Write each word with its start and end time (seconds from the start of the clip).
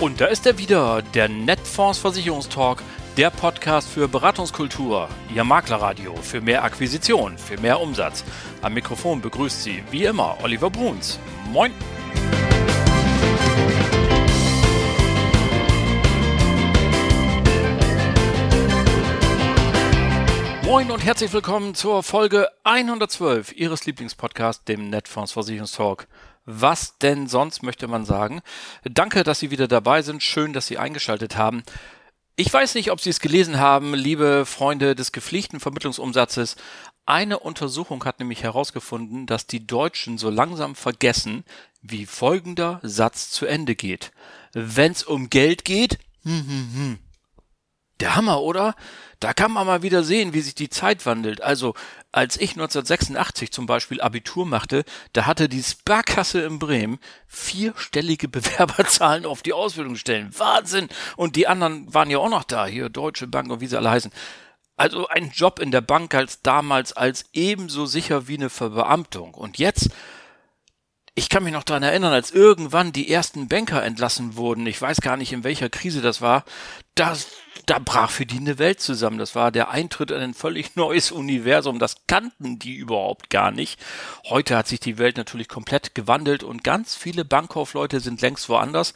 Und 0.00 0.20
da 0.20 0.26
ist 0.26 0.46
er 0.46 0.58
wieder, 0.58 1.02
der 1.02 1.28
Netfonds 1.28 1.98
Versicherungstalk, 1.98 2.82
der 3.16 3.30
Podcast 3.30 3.88
für 3.88 4.06
Beratungskultur, 4.08 5.08
Ihr 5.34 5.42
Maklerradio 5.44 6.14
für 6.16 6.40
mehr 6.40 6.62
Akquisition, 6.62 7.36
für 7.36 7.60
mehr 7.60 7.80
Umsatz. 7.80 8.24
Am 8.62 8.74
Mikrofon 8.74 9.20
begrüßt 9.20 9.62
Sie 9.62 9.82
wie 9.90 10.04
immer 10.04 10.38
Oliver 10.42 10.70
Bruns. 10.70 11.18
Moin! 11.52 11.72
Moin 20.68 20.90
und 20.90 21.02
herzlich 21.02 21.32
willkommen 21.32 21.74
zur 21.74 22.02
Folge 22.02 22.46
112 22.64 23.52
Ihres 23.56 23.86
Lieblingspodcasts, 23.86 24.64
dem 24.64 24.90
Netfonds 24.90 25.32
Versicherungstalk. 25.32 26.06
Was 26.44 26.98
denn 26.98 27.26
sonst, 27.26 27.62
möchte 27.62 27.88
man 27.88 28.04
sagen. 28.04 28.42
Danke, 28.84 29.24
dass 29.24 29.38
Sie 29.38 29.50
wieder 29.50 29.66
dabei 29.66 30.02
sind. 30.02 30.22
Schön, 30.22 30.52
dass 30.52 30.66
Sie 30.66 30.76
eingeschaltet 30.76 31.38
haben. 31.38 31.62
Ich 32.36 32.52
weiß 32.52 32.74
nicht, 32.74 32.90
ob 32.90 33.00
Sie 33.00 33.08
es 33.08 33.20
gelesen 33.20 33.58
haben, 33.58 33.94
liebe 33.94 34.44
Freunde 34.44 34.94
des 34.94 35.12
gepflichten 35.12 35.58
Vermittlungsumsatzes. 35.58 36.56
Eine 37.06 37.38
Untersuchung 37.38 38.04
hat 38.04 38.18
nämlich 38.18 38.42
herausgefunden, 38.42 39.24
dass 39.24 39.46
die 39.46 39.66
Deutschen 39.66 40.18
so 40.18 40.28
langsam 40.28 40.74
vergessen, 40.74 41.44
wie 41.80 42.04
folgender 42.04 42.78
Satz 42.82 43.30
zu 43.30 43.46
Ende 43.46 43.74
geht. 43.74 44.12
Wenn's 44.52 45.02
um 45.02 45.30
Geld 45.30 45.64
geht, 45.64 45.98
hm, 46.24 46.46
hm, 46.46 46.68
hm. 46.74 46.98
Der 48.00 48.14
Hammer, 48.14 48.42
oder? 48.42 48.74
Da 49.20 49.34
kann 49.34 49.50
man 49.50 49.66
mal 49.66 49.82
wieder 49.82 50.04
sehen, 50.04 50.32
wie 50.32 50.40
sich 50.40 50.54
die 50.54 50.68
Zeit 50.68 51.04
wandelt. 51.04 51.42
Also, 51.42 51.74
als 52.12 52.36
ich 52.36 52.50
1986 52.50 53.50
zum 53.50 53.66
Beispiel 53.66 54.00
Abitur 54.00 54.46
machte, 54.46 54.84
da 55.12 55.26
hatte 55.26 55.48
die 55.48 55.62
Sparkasse 55.62 56.42
in 56.42 56.60
Bremen 56.60 56.98
vierstellige 57.26 58.28
Bewerberzahlen 58.28 59.26
auf 59.26 59.42
die 59.42 59.52
Ausbildungsstellen. 59.52 60.30
Wahnsinn! 60.38 60.88
Und 61.16 61.34
die 61.34 61.48
anderen 61.48 61.92
waren 61.92 62.10
ja 62.10 62.18
auch 62.18 62.30
noch 62.30 62.44
da, 62.44 62.66
hier 62.66 62.88
Deutsche 62.88 63.26
Bank 63.26 63.50
und 63.50 63.60
wie 63.60 63.66
sie 63.66 63.76
alle 63.76 63.90
heißen. 63.90 64.12
Also 64.76 65.08
ein 65.08 65.30
Job 65.30 65.58
in 65.58 65.72
der 65.72 65.80
Bank 65.80 66.14
als 66.14 66.42
damals 66.42 66.92
als 66.92 67.24
ebenso 67.32 67.86
sicher 67.86 68.28
wie 68.28 68.36
eine 68.36 68.48
Verbeamtung. 68.48 69.34
Und 69.34 69.58
jetzt 69.58 69.90
ich 71.18 71.28
kann 71.28 71.42
mich 71.42 71.52
noch 71.52 71.64
daran 71.64 71.82
erinnern, 71.82 72.12
als 72.12 72.30
irgendwann 72.30 72.92
die 72.92 73.10
ersten 73.10 73.48
Banker 73.48 73.82
entlassen 73.82 74.36
wurden, 74.36 74.68
ich 74.68 74.80
weiß 74.80 75.00
gar 75.00 75.16
nicht, 75.16 75.32
in 75.32 75.42
welcher 75.42 75.68
Krise 75.68 76.00
das 76.00 76.20
war, 76.20 76.44
das, 76.94 77.26
da 77.66 77.80
brach 77.80 78.10
für 78.10 78.24
die 78.24 78.36
eine 78.36 78.60
Welt 78.60 78.80
zusammen. 78.80 79.18
Das 79.18 79.34
war 79.34 79.50
der 79.50 79.70
Eintritt 79.70 80.12
in 80.12 80.20
ein 80.20 80.34
völlig 80.34 80.76
neues 80.76 81.10
Universum. 81.10 81.80
Das 81.80 82.06
kannten 82.06 82.60
die 82.60 82.76
überhaupt 82.76 83.30
gar 83.30 83.50
nicht. 83.50 83.80
Heute 84.28 84.56
hat 84.56 84.68
sich 84.68 84.78
die 84.78 84.98
Welt 84.98 85.16
natürlich 85.16 85.48
komplett 85.48 85.96
gewandelt 85.96 86.44
und 86.44 86.62
ganz 86.62 86.94
viele 86.94 87.24
Bankkaufleute 87.24 87.98
sind 87.98 88.20
längst 88.20 88.48
woanders 88.48 88.94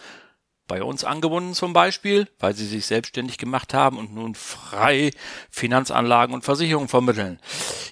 bei 0.66 0.82
uns 0.82 1.04
angebunden 1.04 1.54
zum 1.54 1.72
Beispiel, 1.72 2.28
weil 2.38 2.54
sie 2.54 2.66
sich 2.66 2.86
selbstständig 2.86 3.38
gemacht 3.38 3.74
haben 3.74 3.98
und 3.98 4.14
nun 4.14 4.34
frei 4.34 5.10
Finanzanlagen 5.50 6.34
und 6.34 6.44
Versicherungen 6.44 6.88
vermitteln. 6.88 7.40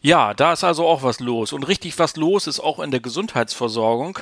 Ja, 0.03 0.35
da 0.35 0.53
ist 0.53 0.65
also 0.65 0.87
auch 0.87 1.03
was 1.03 1.21
los. 1.21 1.53
Und 1.53 1.65
richtig 1.65 1.99
was 1.99 2.17
los 2.17 2.47
ist 2.47 2.61
auch 2.61 2.79
in 2.79 2.91
der 2.91 3.01
Gesundheitsversorgung. 3.01 4.21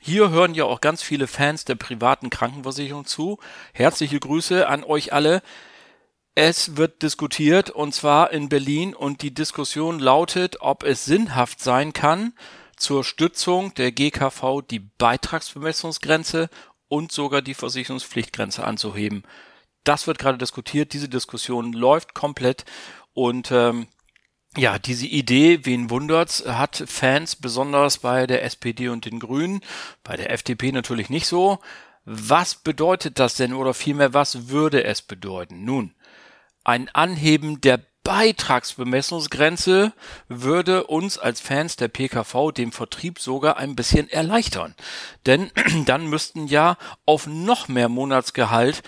Hier 0.00 0.30
hören 0.30 0.54
ja 0.54 0.64
auch 0.64 0.80
ganz 0.80 1.02
viele 1.02 1.26
Fans 1.26 1.64
der 1.64 1.74
privaten 1.74 2.30
Krankenversicherung 2.30 3.04
zu. 3.04 3.38
Herzliche 3.72 4.20
Grüße 4.20 4.68
an 4.68 4.84
euch 4.84 5.12
alle. 5.12 5.42
Es 6.34 6.76
wird 6.76 7.02
diskutiert 7.02 7.70
und 7.70 7.92
zwar 7.94 8.30
in 8.30 8.48
Berlin 8.48 8.94
und 8.94 9.22
die 9.22 9.34
Diskussion 9.34 9.98
lautet, 9.98 10.60
ob 10.60 10.84
es 10.84 11.04
sinnhaft 11.04 11.60
sein 11.60 11.92
kann, 11.92 12.32
zur 12.76 13.02
Stützung 13.02 13.74
der 13.74 13.90
GKV 13.90 14.62
die 14.62 14.78
Beitragsbemessungsgrenze 14.78 16.48
und 16.88 17.12
sogar 17.12 17.42
die 17.42 17.54
Versicherungspflichtgrenze 17.54 18.64
anzuheben. 18.64 19.24
Das 19.84 20.06
wird 20.06 20.18
gerade 20.18 20.38
diskutiert, 20.38 20.92
diese 20.92 21.08
Diskussion 21.08 21.72
läuft 21.72 22.14
komplett 22.14 22.64
und 23.14 23.50
ähm, 23.50 23.86
ja, 24.56 24.78
diese 24.78 25.06
Idee, 25.06 25.60
wen 25.64 25.90
wundert's, 25.90 26.44
hat 26.46 26.82
Fans 26.86 27.36
besonders 27.36 27.98
bei 27.98 28.26
der 28.26 28.42
SPD 28.44 28.88
und 28.88 29.04
den 29.04 29.20
Grünen, 29.20 29.60
bei 30.02 30.16
der 30.16 30.30
FDP 30.30 30.72
natürlich 30.72 31.10
nicht 31.10 31.26
so. 31.26 31.58
Was 32.04 32.54
bedeutet 32.54 33.18
das 33.18 33.34
denn 33.34 33.52
oder 33.52 33.74
vielmehr 33.74 34.14
was 34.14 34.48
würde 34.48 34.84
es 34.84 35.02
bedeuten? 35.02 35.64
Nun, 35.64 35.94
ein 36.64 36.88
Anheben 36.88 37.60
der 37.60 37.80
Beitragsbemessungsgrenze 38.08 39.92
würde 40.28 40.84
uns 40.84 41.18
als 41.18 41.42
Fans 41.42 41.76
der 41.76 41.88
PKV 41.88 42.52
den 42.52 42.72
Vertrieb 42.72 43.18
sogar 43.18 43.58
ein 43.58 43.76
bisschen 43.76 44.08
erleichtern. 44.08 44.74
Denn 45.26 45.50
dann 45.84 46.06
müssten 46.06 46.46
ja 46.46 46.78
auf 47.04 47.26
noch 47.26 47.68
mehr 47.68 47.90
Monatsgehalt 47.90 48.82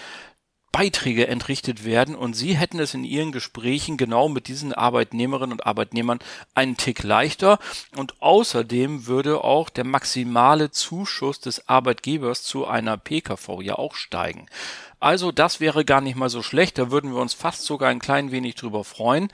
Beiträge 0.73 1.27
entrichtet 1.27 1.85
werden 1.85 2.15
und 2.15 2.35
Sie 2.35 2.57
hätten 2.57 2.79
es 2.79 2.95
in 2.95 3.05
Ihren 3.05 3.33
Gesprächen 3.33 3.97
genau 3.97 4.29
mit 4.29 4.47
diesen 4.49 4.73
Arbeitnehmerinnen 4.73 5.53
und 5.53 5.67
Arbeitnehmern 5.67 6.21
einen 6.55 6.77
Tick 6.77 7.03
leichter 7.03 7.59
und 7.97 8.23
außerdem 8.23 9.07
würde 9.07 9.43
auch 9.43 9.69
der 9.69 9.85
maximale 9.85 10.71
Zuschuss 10.71 11.41
des 11.41 11.69
Arbeitgebers 11.69 12.43
zu 12.45 12.67
einer 12.67 12.97
PKV 12.97 13.61
ja 13.63 13.75
auch 13.75 13.95
steigen. 13.95 14.47
Also 15.01 15.33
das 15.33 15.61
wäre 15.61 15.85
gar 15.85 16.01
nicht 16.01 16.17
mal 16.17 16.31
so 16.31 16.43
schlecht, 16.43 16.79
da 16.79 16.91
würden 16.91 17.13
wir 17.13 17.21
uns 17.21 17.35
fast 17.35 17.65
sogar 17.65 17.89
ein 17.89 17.99
klein 17.99 18.31
wenig 18.31 18.55
drüber 18.55 18.85
freuen. 18.85 19.33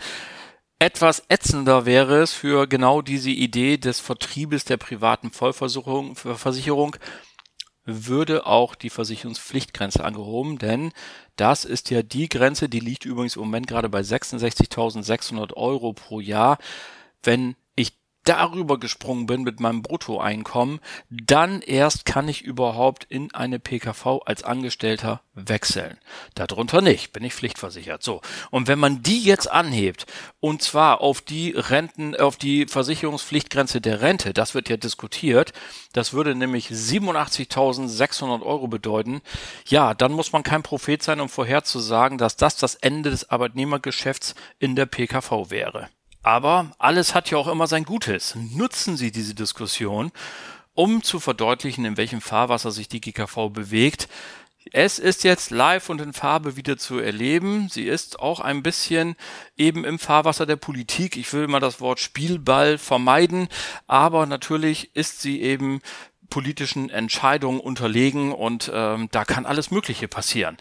Etwas 0.78 1.25
ätzender 1.28 1.86
wäre 1.86 2.20
es 2.20 2.32
für 2.32 2.66
genau 2.66 3.00
diese 3.00 3.30
Idee 3.30 3.78
des 3.78 3.98
Vertriebes 3.98 4.64
der 4.64 4.76
privaten 4.76 5.30
Vollversicherung, 5.30 6.16
Versicherung, 6.16 6.96
würde 7.86 8.47
auch 8.47 8.74
die 8.74 8.91
Versicherungspflichtgrenze 8.91 10.04
angehoben, 10.04 10.58
denn 10.58 10.92
das 11.36 11.64
ist 11.64 11.91
ja 11.91 12.02
die 12.02 12.28
Grenze, 12.28 12.69
die 12.69 12.80
liegt 12.80 13.04
übrigens 13.04 13.36
im 13.36 13.42
Moment 13.42 13.69
gerade 13.69 13.88
bei 13.88 14.00
66.600 14.00 15.54
Euro 15.54 15.92
pro 15.92 16.20
Jahr. 16.20 16.58
Wenn 17.22 17.54
darüber 18.26 18.78
gesprungen 18.78 19.26
bin 19.26 19.42
mit 19.42 19.60
meinem 19.60 19.82
Bruttoeinkommen, 19.82 20.81
dann 21.09 21.62
erst 21.62 22.04
kann 22.04 22.28
ich 22.28 22.42
überhaupt 22.42 23.04
in 23.04 23.32
eine 23.34 23.59
PKV 23.59 24.20
als 24.26 24.42
Angestellter 24.42 25.22
wechseln. 25.34 25.98
Darunter 26.34 26.82
nicht, 26.82 27.12
bin 27.12 27.25
ich 27.25 27.34
pflichtversichert. 27.34 28.03
So. 28.03 28.20
Und 28.50 28.69
wenn 28.69 28.78
man 28.78 29.03
die 29.03 29.22
jetzt 29.22 29.50
anhebt, 29.50 30.06
und 30.41 30.62
zwar 30.62 31.00
auf 31.00 31.20
die 31.20 31.50
Renten, 31.50 32.16
auf 32.16 32.37
die 32.37 32.66
Versicherungspflichtgrenze 32.66 33.81
der 33.81 34.00
Rente, 34.00 34.34
das 34.34 34.54
wird 34.54 34.69
ja 34.69 34.76
diskutiert, 34.76 35.53
das 35.93 36.12
würde 36.12 36.34
nämlich 36.34 36.69
87.600 36.69 38.43
Euro 38.43 38.66
bedeuten, 38.66 39.20
ja, 39.66 39.94
dann 39.94 40.12
muss 40.12 40.32
man 40.32 40.43
kein 40.43 40.62
Prophet 40.62 41.03
sein, 41.03 41.20
um 41.20 41.28
vorherzusagen, 41.28 42.19
dass 42.19 42.37
das 42.37 42.56
das 42.56 42.75
Ende 42.75 43.10
des 43.10 43.31
Arbeitnehmergeschäfts 43.31 44.34
in 44.58 44.75
der 44.75 44.87
PKV 44.87 45.50
wäre. 45.50 45.88
Aber 46.26 46.72
alles 46.81 47.14
hat 47.14 47.31
ja 47.31 47.38
auch 47.38 47.47
immer 47.47 47.69
sein 47.69 47.84
Gutes. 47.84 48.34
Nutzen 48.34 48.97
Sie 48.97 49.12
diese 49.12 49.32
Diskussion, 49.32 50.10
um 50.75 51.04
zu 51.04 51.20
verdeutlichen, 51.20 51.84
in 51.84 51.97
welchem 51.97 52.20
Fahrwasser 52.20 52.72
sich 52.72 52.88
die 52.88 53.00
GKV 53.00 53.50
bewegt. 53.50 54.09
Es 54.72 54.98
ist 54.98 55.22
jetzt 55.22 55.53
live 55.53 55.88
und 55.88 56.00
in 56.00 56.12
Farbe 56.12 56.56
wieder 56.56 56.78
zu 56.78 56.98
erleben. 56.98 57.69
Sie 57.70 57.84
ist 57.84 58.19
auch 58.19 58.41
ein 58.41 58.64
bisschen 58.64 59.14
eben 59.56 59.84
im 59.84 60.00
Fahrwasser 60.00 60.47
der 60.47 60.56
Politik. 60.56 61.16
Ich 61.16 61.32
will 61.32 61.47
mal 61.47 61.60
das 61.60 61.81
Wort 61.81 62.00
Spielball 62.00 62.76
vermeiden, 62.76 63.47
aber 63.87 64.26
natürlich 64.26 64.97
ist 64.97 65.22
sie 65.22 65.41
eben 65.41 65.81
politischen 66.28 66.91
Entscheidungen 66.91 67.60
unterlegen 67.60 68.32
und 68.32 68.69
ähm, 68.75 69.08
da 69.12 69.25
kann 69.25 69.47
alles 69.47 69.70
Mögliche 69.70 70.08
passieren. 70.08 70.56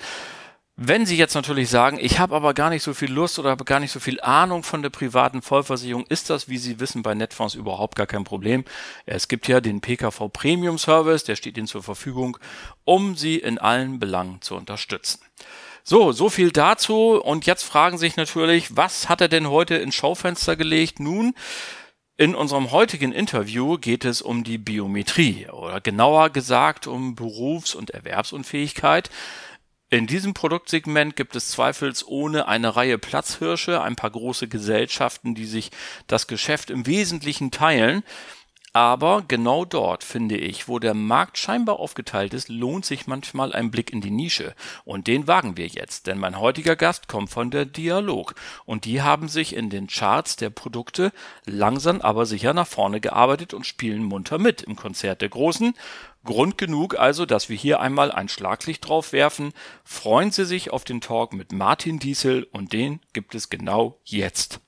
Wenn 0.78 1.06
Sie 1.06 1.16
jetzt 1.16 1.36
natürlich 1.36 1.70
sagen, 1.70 1.98
ich 2.02 2.20
habe 2.20 2.36
aber 2.36 2.54
gar 2.54 2.70
nicht 2.70 2.84
so 2.84 2.94
viel 2.94 3.10
Lust 3.10 3.40
oder 3.40 3.50
habe 3.50 3.64
gar 3.64 3.80
nicht 3.80 3.94
so 3.94 4.02
viel 4.02 4.20
Ahnung 4.20 4.62
von 4.62 4.82
der 4.82 4.90
privaten 4.90 5.42
Vollversicherung, 5.42 6.06
ist 6.08 6.30
das, 6.30 6.50
wie 6.50 6.58
Sie 6.58 6.82
wissen, 6.82 7.02
bei 7.02 7.14
Netfonds 7.14 7.56
überhaupt 7.56 7.96
gar 7.96 8.08
kein 8.08 8.26
Problem. 8.26 8.66
Es 9.06 9.30
gibt 9.30 9.48
ja 9.48 9.62
den 9.62 9.80
PKV 9.80 10.28
Premium 10.34 10.78
Service, 10.78 11.24
der 11.24 11.38
steht 11.38 11.58
Ihnen 11.58 11.68
zur 11.68 11.82
Verfügung, 11.82 12.38
um 12.84 13.16
Sie 13.16 13.38
in 13.38 13.58
allen 13.58 14.00
Belangen 14.00 14.42
zu 14.42 14.56
unterstützen. 14.56 15.22
So, 15.86 16.12
so 16.12 16.28
viel 16.28 16.52
dazu. 16.52 17.22
Und 17.22 17.46
jetzt 17.46 17.64
fragen 17.64 17.98
sich 17.98 18.18
natürlich, 18.18 18.76
was 18.76 19.08
hat 19.08 19.22
er 19.22 19.30
denn 19.30 19.50
heute 19.50 19.76
ins 19.76 19.96
Schaufenster 19.96 20.58
gelegt? 20.58 21.00
Nun, 21.00 21.36
in 22.18 22.36
unserem 22.36 22.72
heutigen 22.72 23.14
Interview 23.14 23.78
geht 23.78 24.04
es 24.04 24.22
um 24.22 24.44
die 24.44 24.58
Biometrie 24.58 25.48
oder 25.48 25.80
genauer 25.80 26.32
gesagt 26.32 26.86
um 26.86 27.16
Berufs- 27.16 27.76
und 27.76 27.92
Erwerbsunfähigkeit. 27.92 29.10
In 29.92 30.08
diesem 30.08 30.34
Produktsegment 30.34 31.16
gibt 31.16 31.36
es 31.36 31.50
zweifelsohne 31.50 32.48
eine 32.48 32.76
Reihe 32.76 32.98
Platzhirsche, 32.98 33.82
ein 33.82 33.96
paar 33.96 34.10
große 34.10 34.48
Gesellschaften, 34.48 35.36
die 35.36 35.46
sich 35.46 35.70
das 36.08 36.26
Geschäft 36.26 36.72
im 36.72 36.88
Wesentlichen 36.88 37.52
teilen. 37.52 38.04
Aber 38.74 39.24
genau 39.26 39.64
dort, 39.64 40.04
finde 40.04 40.36
ich, 40.36 40.68
wo 40.68 40.80
der 40.80 40.94
Markt 40.96 41.38
scheinbar 41.38 41.80
aufgeteilt 41.80 42.34
ist, 42.34 42.50
lohnt 42.50 42.84
sich 42.84 43.08
manchmal 43.08 43.54
ein 43.54 43.72
Blick 43.72 43.94
in 43.94 44.02
die 44.02 44.12
Nische. 44.12 44.54
Und 44.84 45.08
den 45.08 45.28
wagen 45.28 45.56
wir 45.56 45.68
jetzt, 45.68 46.08
denn 46.08 46.18
mein 46.18 46.42
heutiger 46.42 46.76
Gast 46.76 47.08
kommt 47.08 47.30
von 47.30 47.52
der 47.52 47.64
Dialog. 47.64 48.36
Und 48.66 48.84
die 48.84 49.02
haben 49.02 49.30
sich 49.30 49.56
in 49.56 49.70
den 49.70 49.88
Charts 49.88 50.36
der 50.36 50.50
Produkte 50.50 51.14
langsam 51.46 52.02
aber 52.02 52.26
sicher 52.26 52.54
nach 52.54 52.68
vorne 52.68 53.00
gearbeitet 53.00 53.54
und 53.54 53.66
spielen 53.66 54.04
munter 54.04 54.40
mit 54.40 54.64
im 54.64 54.76
Konzert 54.76 55.22
der 55.22 55.30
Großen. 55.30 55.74
Grund 56.26 56.58
genug 56.58 57.00
also, 57.00 57.26
dass 57.26 57.48
wir 57.48 57.56
hier 57.56 57.80
einmal 57.80 58.12
ein 58.12 58.28
Schlaglicht 58.28 58.88
drauf 58.88 59.14
werfen. 59.14 59.54
Freuen 59.84 60.32
Sie 60.32 60.46
sich 60.46 60.72
auf 60.72 60.84
den 60.84 61.00
Talk 61.00 61.34
mit 61.34 61.54
Martin 61.54 62.00
Diesel 62.00 62.48
und 62.52 62.74
den 62.74 63.00
gibt 63.14 63.36
es 63.36 63.50
genau 63.50 63.98
jetzt. 64.04 64.60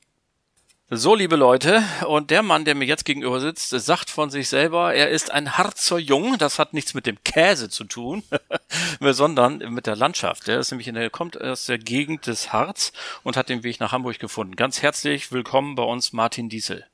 So, 0.90 1.16
liebe 1.16 1.36
Leute, 1.36 1.84
und 2.08 2.32
der 2.32 2.44
Mann, 2.44 2.64
der 2.64 2.74
mir 2.74 2.86
jetzt 2.86 3.04
gegenüber 3.04 3.42
sitzt, 3.42 3.72
sagt 3.72 4.10
von 4.10 4.30
sich 4.30 4.48
selber, 4.48 4.94
er 4.94 5.10
ist 5.10 5.32
ein 5.32 5.58
Harzer 5.58 5.98
Jung. 5.98 6.38
Das 6.38 6.60
hat 6.60 6.74
nichts 6.74 6.94
mit 6.94 7.06
dem 7.06 7.22
Käse 7.26 7.68
zu 7.68 7.84
tun, 7.84 8.24
sondern 9.02 9.58
mit 9.74 9.86
der 9.86 9.98
Landschaft. 9.98 10.48
Er 10.48 10.60
ist 10.60 10.72
nämlich 10.72 10.88
in 10.88 10.96
der, 10.96 11.10
kommt 11.10 11.42
aus 11.42 11.66
der 11.66 11.78
Gegend 11.78 12.26
des 12.26 12.54
Harz 12.54 12.94
und 13.24 13.36
hat 13.36 13.50
den 13.50 13.64
Weg 13.64 13.82
nach 13.82 13.92
Hamburg 13.92 14.18
gefunden. 14.20 14.56
Ganz 14.56 14.82
herzlich 14.82 15.34
willkommen 15.34 15.76
bei 15.76 15.84
uns, 15.84 16.14
Martin 16.14 16.48
Diesel. 16.48 16.86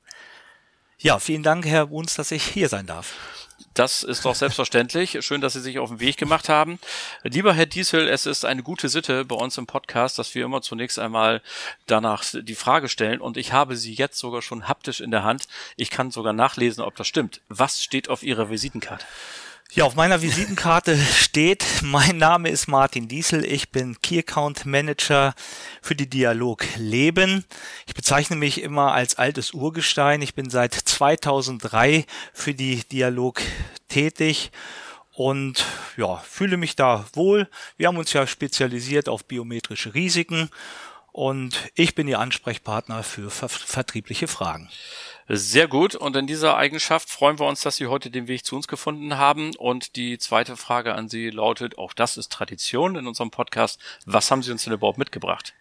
Ja, 0.98 1.20
vielen 1.20 1.44
Dank, 1.44 1.64
Herr 1.64 1.86
Bruns, 1.86 2.14
dass 2.14 2.32
ich 2.32 2.42
hier 2.42 2.68
sein 2.68 2.86
darf. 2.86 3.14
Das 3.74 4.04
ist 4.04 4.24
doch 4.24 4.34
selbstverständlich. 4.34 5.18
Schön, 5.24 5.40
dass 5.40 5.54
Sie 5.54 5.60
sich 5.60 5.78
auf 5.78 5.88
den 5.88 6.00
Weg 6.00 6.16
gemacht 6.16 6.48
haben. 6.48 6.78
Lieber 7.24 7.54
Herr 7.54 7.66
Diesel, 7.66 8.08
es 8.08 8.24
ist 8.24 8.44
eine 8.44 8.62
gute 8.62 8.88
Sitte 8.88 9.24
bei 9.24 9.34
uns 9.34 9.58
im 9.58 9.66
Podcast, 9.66 10.18
dass 10.18 10.34
wir 10.34 10.44
immer 10.44 10.62
zunächst 10.62 10.98
einmal 10.98 11.42
danach 11.86 12.24
die 12.32 12.54
Frage 12.54 12.88
stellen 12.88 13.20
und 13.20 13.36
ich 13.36 13.52
habe 13.52 13.76
sie 13.76 13.92
jetzt 13.92 14.18
sogar 14.18 14.42
schon 14.42 14.68
haptisch 14.68 15.00
in 15.00 15.10
der 15.10 15.24
Hand. 15.24 15.48
Ich 15.76 15.90
kann 15.90 16.12
sogar 16.12 16.32
nachlesen, 16.32 16.84
ob 16.84 16.94
das 16.96 17.08
stimmt. 17.08 17.40
Was 17.48 17.82
steht 17.82 18.08
auf 18.08 18.22
Ihrer 18.22 18.48
Visitenkarte? 18.48 19.04
Ja, 19.76 19.86
auf 19.86 19.96
meiner 19.96 20.22
Visitenkarte 20.22 20.96
steht, 20.96 21.64
mein 21.82 22.16
Name 22.16 22.48
ist 22.48 22.68
Martin 22.68 23.08
Diesel, 23.08 23.44
ich 23.44 23.72
bin 23.72 24.00
Key 24.00 24.20
Account 24.20 24.66
Manager 24.66 25.34
für 25.82 25.96
die 25.96 26.08
Dialog 26.08 26.64
Leben. 26.76 27.44
Ich 27.84 27.94
bezeichne 27.94 28.36
mich 28.36 28.62
immer 28.62 28.92
als 28.92 29.16
altes 29.16 29.50
Urgestein. 29.50 30.22
Ich 30.22 30.36
bin 30.36 30.48
seit 30.48 30.74
2003 30.74 32.06
für 32.32 32.54
die 32.54 32.84
Dialog 32.84 33.40
tätig 33.88 34.52
und 35.12 35.64
ja, 35.96 36.18
fühle 36.18 36.56
mich 36.56 36.76
da 36.76 37.04
wohl. 37.14 37.48
Wir 37.76 37.88
haben 37.88 37.98
uns 37.98 38.12
ja 38.12 38.28
spezialisiert 38.28 39.08
auf 39.08 39.24
biometrische 39.24 39.92
Risiken 39.92 40.50
und 41.10 41.68
ich 41.74 41.96
bin 41.96 42.06
Ihr 42.06 42.20
Ansprechpartner 42.20 43.02
für 43.02 43.28
ver 43.28 43.48
vertriebliche 43.48 44.28
Fragen. 44.28 44.70
Sehr 45.28 45.68
gut. 45.68 45.94
Und 45.94 46.16
in 46.16 46.26
dieser 46.26 46.56
Eigenschaft 46.56 47.08
freuen 47.08 47.38
wir 47.38 47.46
uns, 47.46 47.62
dass 47.62 47.76
Sie 47.76 47.86
heute 47.86 48.10
den 48.10 48.28
Weg 48.28 48.44
zu 48.44 48.56
uns 48.56 48.68
gefunden 48.68 49.16
haben. 49.16 49.56
Und 49.56 49.96
die 49.96 50.18
zweite 50.18 50.56
Frage 50.56 50.94
an 50.94 51.08
Sie 51.08 51.30
lautet, 51.30 51.78
auch 51.78 51.94
das 51.94 52.16
ist 52.16 52.30
Tradition 52.30 52.96
in 52.96 53.06
unserem 53.06 53.30
Podcast. 53.30 53.80
Was 54.04 54.30
haben 54.30 54.42
Sie 54.42 54.52
uns 54.52 54.64
denn 54.64 54.74
überhaupt 54.74 54.98
mitgebracht? 54.98 55.54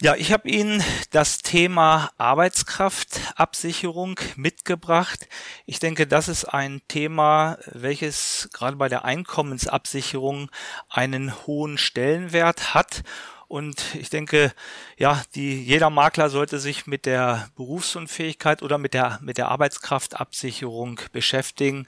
Ja, 0.00 0.14
ich 0.14 0.32
habe 0.32 0.48
Ihnen 0.48 0.80
das 1.10 1.38
Thema 1.38 2.12
Arbeitskraftabsicherung 2.18 4.20
mitgebracht. 4.36 5.26
Ich 5.66 5.80
denke, 5.80 6.06
das 6.06 6.28
ist 6.28 6.44
ein 6.44 6.80
Thema, 6.86 7.58
welches 7.66 8.48
gerade 8.52 8.76
bei 8.76 8.88
der 8.88 9.04
Einkommensabsicherung 9.04 10.52
einen 10.88 11.34
hohen 11.48 11.78
Stellenwert 11.78 12.74
hat 12.74 13.02
und 13.48 13.94
ich 13.94 14.10
denke, 14.10 14.52
ja, 14.98 15.22
die, 15.34 15.62
jeder 15.62 15.88
Makler 15.88 16.28
sollte 16.28 16.58
sich 16.58 16.86
mit 16.86 17.06
der 17.06 17.48
Berufsunfähigkeit 17.56 18.62
oder 18.62 18.76
mit 18.76 18.92
der, 18.92 19.18
mit 19.22 19.38
der 19.38 19.48
Arbeitskraftabsicherung 19.48 21.00
beschäftigen, 21.12 21.86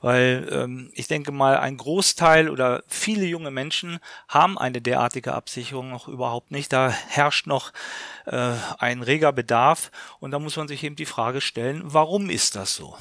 weil 0.00 0.48
ähm, 0.52 0.92
ich 0.94 1.08
denke 1.08 1.32
mal, 1.32 1.58
ein 1.58 1.76
Großteil 1.76 2.48
oder 2.48 2.84
viele 2.86 3.26
junge 3.26 3.50
Menschen 3.50 3.98
haben 4.28 4.56
eine 4.56 4.80
derartige 4.80 5.34
Absicherung 5.34 5.90
noch 5.90 6.06
überhaupt 6.06 6.52
nicht. 6.52 6.72
Da 6.72 6.90
herrscht 6.90 7.48
noch 7.48 7.72
äh, 8.26 8.52
ein 8.78 9.02
reger 9.02 9.32
Bedarf 9.32 9.90
und 10.20 10.30
da 10.30 10.38
muss 10.38 10.56
man 10.56 10.68
sich 10.68 10.84
eben 10.84 10.94
die 10.94 11.06
Frage 11.06 11.40
stellen, 11.40 11.82
warum 11.84 12.30
ist 12.30 12.54
das 12.54 12.74
so? 12.74 12.96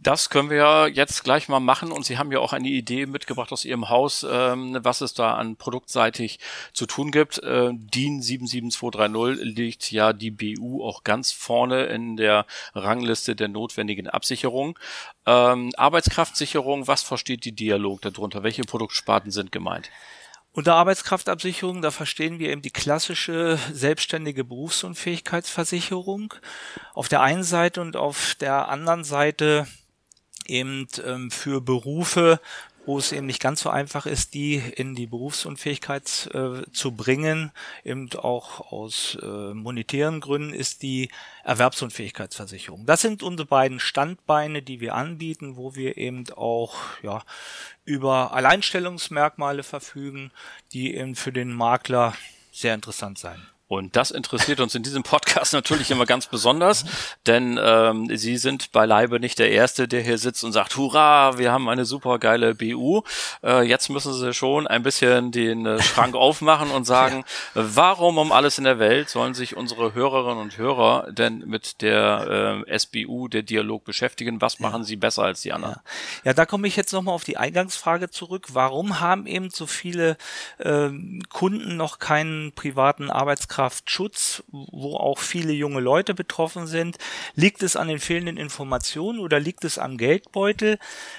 Das 0.00 0.30
können 0.30 0.48
wir 0.48 0.56
ja 0.58 0.86
jetzt 0.86 1.24
gleich 1.24 1.48
mal 1.48 1.58
machen 1.58 1.90
und 1.90 2.06
Sie 2.06 2.18
haben 2.18 2.30
ja 2.30 2.38
auch 2.38 2.52
eine 2.52 2.68
Idee 2.68 3.06
mitgebracht 3.06 3.50
aus 3.50 3.64
Ihrem 3.64 3.88
Haus, 3.88 4.24
ähm, 4.28 4.78
was 4.82 5.00
es 5.00 5.12
da 5.12 5.34
an 5.34 5.56
produktseitig 5.56 6.38
zu 6.72 6.86
tun 6.86 7.10
gibt. 7.10 7.42
Äh, 7.42 7.70
DIN 7.72 8.22
77230 8.22 9.44
liegt 9.44 9.90
ja 9.90 10.12
die 10.12 10.30
BU 10.30 10.84
auch 10.84 11.02
ganz 11.02 11.32
vorne 11.32 11.86
in 11.86 12.16
der 12.16 12.46
Rangliste 12.74 13.34
der 13.34 13.48
notwendigen 13.48 14.08
Absicherung. 14.08 14.78
Ähm, 15.26 15.72
Arbeitskraftsicherung, 15.76 16.86
was 16.86 17.02
versteht 17.02 17.44
die 17.44 17.52
Dialog 17.52 18.00
darunter? 18.02 18.44
Welche 18.44 18.62
Produktsparten 18.62 19.32
sind 19.32 19.50
gemeint? 19.50 19.90
Unter 20.52 20.76
Arbeitskraftabsicherung, 20.76 21.82
da 21.82 21.90
verstehen 21.90 22.38
wir 22.38 22.50
eben 22.50 22.62
die 22.62 22.70
klassische 22.70 23.58
selbstständige 23.72 24.44
Berufsunfähigkeitsversicherung 24.44 26.34
auf 26.94 27.08
der 27.08 27.20
einen 27.20 27.44
Seite 27.44 27.80
und 27.80 27.96
auf 27.96 28.36
der 28.36 28.68
anderen 28.68 29.04
Seite 29.04 29.66
eben 30.48 30.88
ähm, 31.04 31.30
für 31.30 31.60
Berufe, 31.60 32.40
wo 32.88 32.98
es 32.98 33.12
eben 33.12 33.26
nicht 33.26 33.42
ganz 33.42 33.60
so 33.60 33.68
einfach 33.68 34.06
ist, 34.06 34.32
die 34.32 34.54
in 34.56 34.94
die 34.94 35.06
Berufsunfähigkeit 35.06 36.30
äh, 36.32 36.62
zu 36.72 36.92
bringen, 36.92 37.52
eben 37.84 38.08
auch 38.14 38.72
aus 38.72 39.18
äh, 39.20 39.26
monetären 39.52 40.20
Gründen, 40.20 40.54
ist 40.54 40.82
die 40.82 41.10
Erwerbsunfähigkeitsversicherung. 41.44 42.86
Das 42.86 43.02
sind 43.02 43.22
unsere 43.22 43.46
beiden 43.46 43.78
Standbeine, 43.78 44.62
die 44.62 44.80
wir 44.80 44.94
anbieten, 44.94 45.56
wo 45.56 45.74
wir 45.74 45.98
eben 45.98 46.24
auch 46.34 46.76
ja, 47.02 47.22
über 47.84 48.32
Alleinstellungsmerkmale 48.32 49.64
verfügen, 49.64 50.30
die 50.72 50.94
eben 50.94 51.14
für 51.14 51.32
den 51.32 51.52
Makler 51.52 52.14
sehr 52.52 52.74
interessant 52.74 53.18
sein. 53.18 53.46
Und 53.68 53.96
das 53.96 54.10
interessiert 54.10 54.60
uns 54.60 54.74
in 54.74 54.82
diesem 54.82 55.02
Podcast 55.02 55.52
natürlich 55.52 55.90
immer 55.90 56.06
ganz 56.06 56.26
besonders, 56.26 56.86
denn 57.26 57.60
ähm, 57.62 58.08
Sie 58.16 58.38
sind 58.38 58.72
beileibe 58.72 59.20
nicht 59.20 59.38
der 59.38 59.50
Erste, 59.50 59.86
der 59.86 60.00
hier 60.00 60.16
sitzt 60.16 60.42
und 60.42 60.52
sagt, 60.52 60.76
hurra, 60.76 61.36
wir 61.36 61.52
haben 61.52 61.68
eine 61.68 61.84
super 61.84 62.18
geile 62.18 62.54
BU. 62.54 63.02
Äh, 63.44 63.64
jetzt 63.64 63.90
müssen 63.90 64.14
Sie 64.14 64.32
schon 64.32 64.66
ein 64.66 64.82
bisschen 64.82 65.32
den 65.32 65.66
äh, 65.66 65.82
Schrank 65.82 66.14
aufmachen 66.16 66.70
und 66.70 66.84
sagen, 66.84 67.24
ja. 67.54 67.62
warum 67.74 68.16
um 68.16 68.32
alles 68.32 68.56
in 68.56 68.64
der 68.64 68.78
Welt 68.78 69.10
sollen 69.10 69.34
sich 69.34 69.54
unsere 69.54 69.92
Hörerinnen 69.92 70.38
und 70.38 70.56
Hörer 70.56 71.12
denn 71.12 71.40
mit 71.40 71.82
der 71.82 72.64
äh, 72.66 72.78
SBU, 72.78 73.28
der 73.28 73.42
Dialog 73.42 73.84
beschäftigen? 73.84 74.40
Was 74.40 74.60
machen 74.60 74.80
ja. 74.80 74.84
Sie 74.84 74.96
besser 74.96 75.24
als 75.24 75.42
die 75.42 75.52
anderen? 75.52 75.74
Ja, 75.74 76.30
ja 76.30 76.32
da 76.32 76.46
komme 76.46 76.68
ich 76.68 76.76
jetzt 76.76 76.94
nochmal 76.94 77.14
auf 77.14 77.24
die 77.24 77.36
Eingangsfrage 77.36 78.08
zurück. 78.08 78.46
Warum 78.54 79.00
haben 79.00 79.26
eben 79.26 79.50
so 79.50 79.66
viele 79.66 80.16
äh, 80.56 80.88
Kunden 81.28 81.76
noch 81.76 81.98
keinen 81.98 82.52
privaten 82.52 83.10
Arbeitskreis 83.10 83.57
Fachkraftschutz, 83.58 84.44
wo 84.52 84.96
auch 84.96 85.18
viele 85.18 85.52
junge 85.52 85.80
Leute 85.80 86.14
betroffen 86.14 86.68
sind. 86.68 86.96
Liegt 87.34 87.62
es 87.64 87.74
an 87.74 87.88
den 87.88 87.98
fehlenden 87.98 88.36
Informationen 88.36 89.18
oder 89.18 89.40
liegt 89.40 89.64
es 89.64 89.78
am 89.78 89.98
Geldbeutel? 89.98 90.78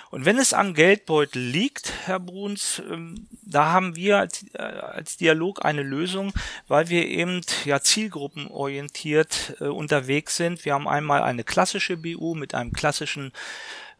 Und 0.09 0.23
wenn 0.23 0.37
es 0.37 0.53
am 0.53 0.73
Geldbeutel 0.73 1.41
liegt, 1.41 1.91
Herr 2.05 2.19
Bruns, 2.19 2.81
ähm, 2.89 3.27
da 3.41 3.73
haben 3.73 3.97
wir 3.97 4.19
als, 4.19 4.45
äh, 4.53 4.61
als 4.61 5.17
Dialog 5.17 5.65
eine 5.65 5.83
Lösung, 5.83 6.31
weil 6.69 6.87
wir 6.87 7.05
eben 7.07 7.41
ja 7.65 7.81
zielgruppenorientiert 7.81 9.57
äh, 9.59 9.65
unterwegs 9.65 10.37
sind. 10.37 10.63
Wir 10.63 10.73
haben 10.73 10.87
einmal 10.87 11.23
eine 11.23 11.43
klassische 11.43 11.97
BU 11.97 12.35
mit 12.35 12.55
einem 12.55 12.71
klassischen 12.71 13.33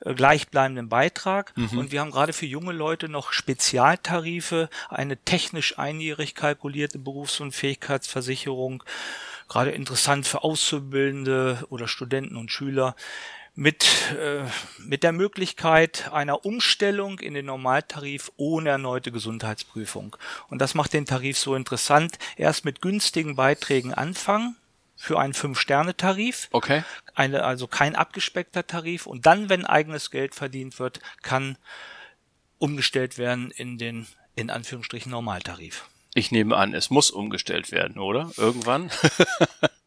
gleichbleibenden 0.04 0.90
Beitrag. 0.90 1.54
Mhm. 1.56 1.78
Und 1.78 1.92
wir 1.92 2.02
haben 2.02 2.12
gerade 2.12 2.34
für 2.34 2.46
junge 2.46 2.72
Leute 2.72 3.10
noch 3.10 3.32
Spezialtarife, 3.32 4.70
eine 4.90 5.18
technisch 5.18 5.78
einjährig 5.78 6.36
kalkulierte 6.36 7.00
Berufsunfähigkeitsversicherung, 7.00 8.84
gerade 9.48 9.72
interessant 9.72 10.28
für 10.28 10.44
Auszubildende 10.44 11.66
oder 11.70 11.88
Studenten 11.88 12.38
und 12.38 12.52
Schüler 12.52 12.96
mit, 13.56 14.14
äh, 14.18 14.44
mit 14.78 15.04
der 15.04 15.12
Möglichkeit 15.12 16.10
einer 16.14 16.46
Umstellung 16.46 17.20
in 17.20 17.34
den 17.34 17.48
Normaltarif 17.48 18.32
ohne 18.38 18.70
erneute 18.70 19.12
Gesundheitsprüfung. 19.12 20.16
Und 20.48 20.60
das 20.60 20.76
macht 20.76 20.94
den 20.94 21.06
Tarif 21.06 21.38
so 21.38 21.56
interessant. 21.56 22.18
Erst 22.38 22.64
mit 22.64 22.82
günstigen 22.82 23.36
Beiträgen 23.36 23.94
anfangen, 23.94 24.56
für 25.00 25.18
einen 25.18 25.34
Fünf-Sterne-Tarif. 25.34 26.50
Okay. 26.52 26.84
Eine, 27.16 27.46
also 27.46 27.68
kein 27.68 27.96
abgespeckter 27.96 28.68
Tarif. 28.68 29.06
Und 29.08 29.26
dann, 29.26 29.48
wenn 29.48 29.66
eigenes 29.66 30.12
Geld 30.12 30.36
verdient 30.36 30.78
wird, 30.78 31.00
kann 31.22 31.58
umgestellt 32.58 33.18
werden 33.18 33.50
in 33.52 33.78
den, 33.78 34.08
in 34.36 34.50
Anführungsstrichen, 34.50 35.10
Normaltarif. 35.10 35.86
Ich 36.14 36.32
nehme 36.32 36.58
an, 36.58 36.74
es 36.74 36.90
muss 36.90 37.12
umgestellt 37.12 37.72
werden, 37.72 37.98
oder? 37.98 38.30
Irgendwann? 38.36 38.92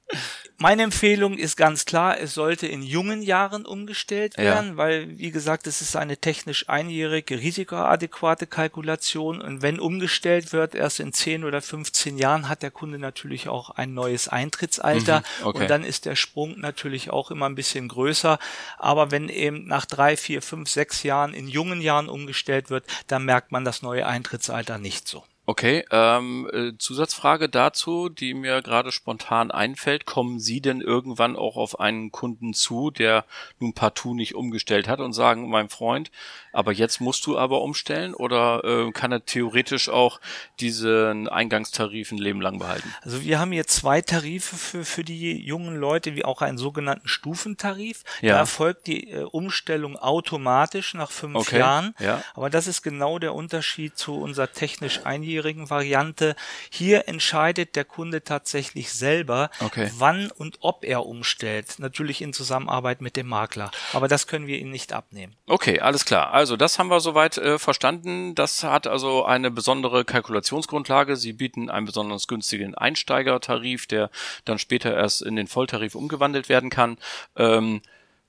Meine 0.62 0.84
Empfehlung 0.84 1.38
ist 1.38 1.56
ganz 1.56 1.86
klar, 1.86 2.20
es 2.20 2.34
sollte 2.34 2.68
in 2.68 2.82
jungen 2.84 3.20
Jahren 3.20 3.66
umgestellt 3.66 4.38
werden, 4.38 4.70
ja. 4.70 4.76
weil, 4.76 5.18
wie 5.18 5.32
gesagt, 5.32 5.66
es 5.66 5.82
ist 5.82 5.96
eine 5.96 6.18
technisch 6.18 6.68
einjährige, 6.68 7.40
risikoadäquate 7.40 8.46
Kalkulation 8.46 9.40
und 9.40 9.62
wenn 9.62 9.80
umgestellt 9.80 10.52
wird, 10.52 10.76
erst 10.76 11.00
in 11.00 11.12
10 11.12 11.42
oder 11.42 11.60
15 11.60 12.16
Jahren 12.16 12.48
hat 12.48 12.62
der 12.62 12.70
Kunde 12.70 13.00
natürlich 13.00 13.48
auch 13.48 13.70
ein 13.70 13.92
neues 13.92 14.28
Eintrittsalter 14.28 15.24
mhm, 15.40 15.46
okay. 15.46 15.58
und 15.58 15.68
dann 15.68 15.82
ist 15.82 16.06
der 16.06 16.14
Sprung 16.14 16.60
natürlich 16.60 17.10
auch 17.10 17.32
immer 17.32 17.46
ein 17.46 17.56
bisschen 17.56 17.88
größer. 17.88 18.38
Aber 18.78 19.10
wenn 19.10 19.28
eben 19.28 19.66
nach 19.66 19.84
drei, 19.84 20.16
vier, 20.16 20.42
fünf, 20.42 20.70
sechs 20.70 21.02
Jahren 21.02 21.34
in 21.34 21.48
jungen 21.48 21.80
Jahren 21.80 22.08
umgestellt 22.08 22.70
wird, 22.70 22.84
dann 23.08 23.24
merkt 23.24 23.50
man 23.50 23.64
das 23.64 23.82
neue 23.82 24.06
Eintrittsalter 24.06 24.78
nicht 24.78 25.08
so. 25.08 25.24
Okay, 25.52 25.84
ähm, 25.90 26.48
äh, 26.50 26.78
Zusatzfrage 26.78 27.50
dazu, 27.50 28.08
die 28.08 28.32
mir 28.32 28.62
gerade 28.62 28.90
spontan 28.90 29.50
einfällt. 29.50 30.06
Kommen 30.06 30.40
Sie 30.40 30.62
denn 30.62 30.80
irgendwann 30.80 31.36
auch 31.36 31.58
auf 31.58 31.78
einen 31.78 32.10
Kunden 32.10 32.54
zu, 32.54 32.90
der 32.90 33.26
nun 33.58 33.74
partout 33.74 34.14
nicht 34.14 34.34
umgestellt 34.34 34.88
hat 34.88 35.00
und 35.00 35.12
sagen, 35.12 35.50
mein 35.50 35.68
Freund, 35.68 36.10
aber 36.54 36.72
jetzt 36.72 37.02
musst 37.02 37.26
du 37.26 37.36
aber 37.36 37.60
umstellen 37.60 38.14
oder 38.14 38.64
äh, 38.64 38.92
kann 38.92 39.12
er 39.12 39.26
theoretisch 39.26 39.90
auch 39.90 40.22
diesen 40.58 41.28
Eingangstarif 41.28 42.12
ein 42.12 42.18
Leben 42.18 42.40
lang 42.40 42.58
behalten? 42.58 42.90
Also 43.02 43.22
wir 43.22 43.38
haben 43.38 43.52
hier 43.52 43.66
zwei 43.66 44.00
Tarife 44.00 44.56
für, 44.56 44.86
für 44.86 45.04
die 45.04 45.38
jungen 45.44 45.76
Leute, 45.76 46.16
wie 46.16 46.24
auch 46.24 46.40
einen 46.40 46.56
sogenannten 46.56 47.08
Stufentarif. 47.08 48.04
Ja. 48.22 48.32
Da 48.32 48.38
erfolgt 48.38 48.86
die 48.86 49.10
äh, 49.10 49.24
Umstellung 49.24 49.98
automatisch 49.98 50.94
nach 50.94 51.10
fünf 51.10 51.36
okay. 51.36 51.58
Jahren. 51.58 51.94
Ja. 51.98 52.22
Aber 52.32 52.48
das 52.48 52.66
ist 52.66 52.80
genau 52.80 53.18
der 53.18 53.34
Unterschied 53.34 53.98
zu 53.98 54.14
unserer 54.14 54.50
technisch 54.50 55.04
einjährigen 55.04 55.41
langjährigen 55.42 55.70
Variante. 55.70 56.36
Hier 56.70 57.08
entscheidet 57.08 57.76
der 57.76 57.84
Kunde 57.84 58.22
tatsächlich 58.22 58.92
selber, 58.92 59.50
okay. 59.60 59.90
wann 59.98 60.30
und 60.30 60.58
ob 60.60 60.84
er 60.84 61.06
umstellt. 61.06 61.78
Natürlich 61.78 62.22
in 62.22 62.32
Zusammenarbeit 62.32 63.00
mit 63.00 63.16
dem 63.16 63.28
Makler. 63.28 63.70
Aber 63.92 64.08
das 64.08 64.26
können 64.26 64.46
wir 64.46 64.58
Ihnen 64.58 64.70
nicht 64.70 64.92
abnehmen. 64.92 65.34
Okay, 65.46 65.80
alles 65.80 66.04
klar. 66.04 66.32
Also 66.32 66.56
das 66.56 66.78
haben 66.78 66.88
wir 66.88 67.00
soweit 67.00 67.38
äh, 67.38 67.58
verstanden. 67.58 68.34
Das 68.34 68.62
hat 68.62 68.86
also 68.86 69.24
eine 69.24 69.50
besondere 69.50 70.04
Kalkulationsgrundlage. 70.04 71.16
Sie 71.16 71.32
bieten 71.32 71.68
einen 71.70 71.86
besonders 71.86 72.28
günstigen 72.28 72.74
Einsteigertarif, 72.74 73.86
der 73.86 74.10
dann 74.44 74.58
später 74.58 74.94
erst 74.94 75.22
in 75.22 75.36
den 75.36 75.48
Volltarif 75.48 75.94
umgewandelt 75.94 76.48
werden 76.48 76.70
kann. 76.70 76.98
Ähm, 77.36 77.82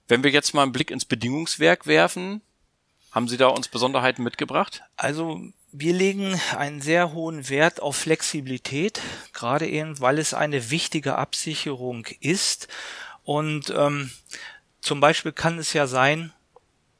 wenn 0.07 0.23
wir 0.23 0.31
jetzt 0.31 0.53
mal 0.53 0.63
einen 0.63 0.73
Blick 0.73 0.91
ins 0.91 1.05
Bedingungswerk 1.05 1.87
werfen, 1.87 2.41
haben 3.11 3.27
Sie 3.27 3.37
da 3.37 3.47
uns 3.47 3.67
Besonderheiten 3.67 4.23
mitgebracht? 4.23 4.81
Also 4.97 5.39
wir 5.75 5.93
legen 5.93 6.39
einen 6.55 6.81
sehr 6.81 7.13
hohen 7.13 7.49
Wert 7.49 7.81
auf 7.81 7.95
Flexibilität, 7.95 9.01
gerade 9.33 9.67
eben, 9.67 9.99
weil 9.99 10.19
es 10.19 10.35
eine 10.35 10.69
wichtige 10.69 11.17
Absicherung 11.17 12.05
ist. 12.19 12.67
Und 13.23 13.73
ähm, 13.75 14.11
zum 14.81 14.99
Beispiel 14.99 15.31
kann 15.31 15.57
es 15.57 15.73
ja 15.73 15.87
sein, 15.87 16.31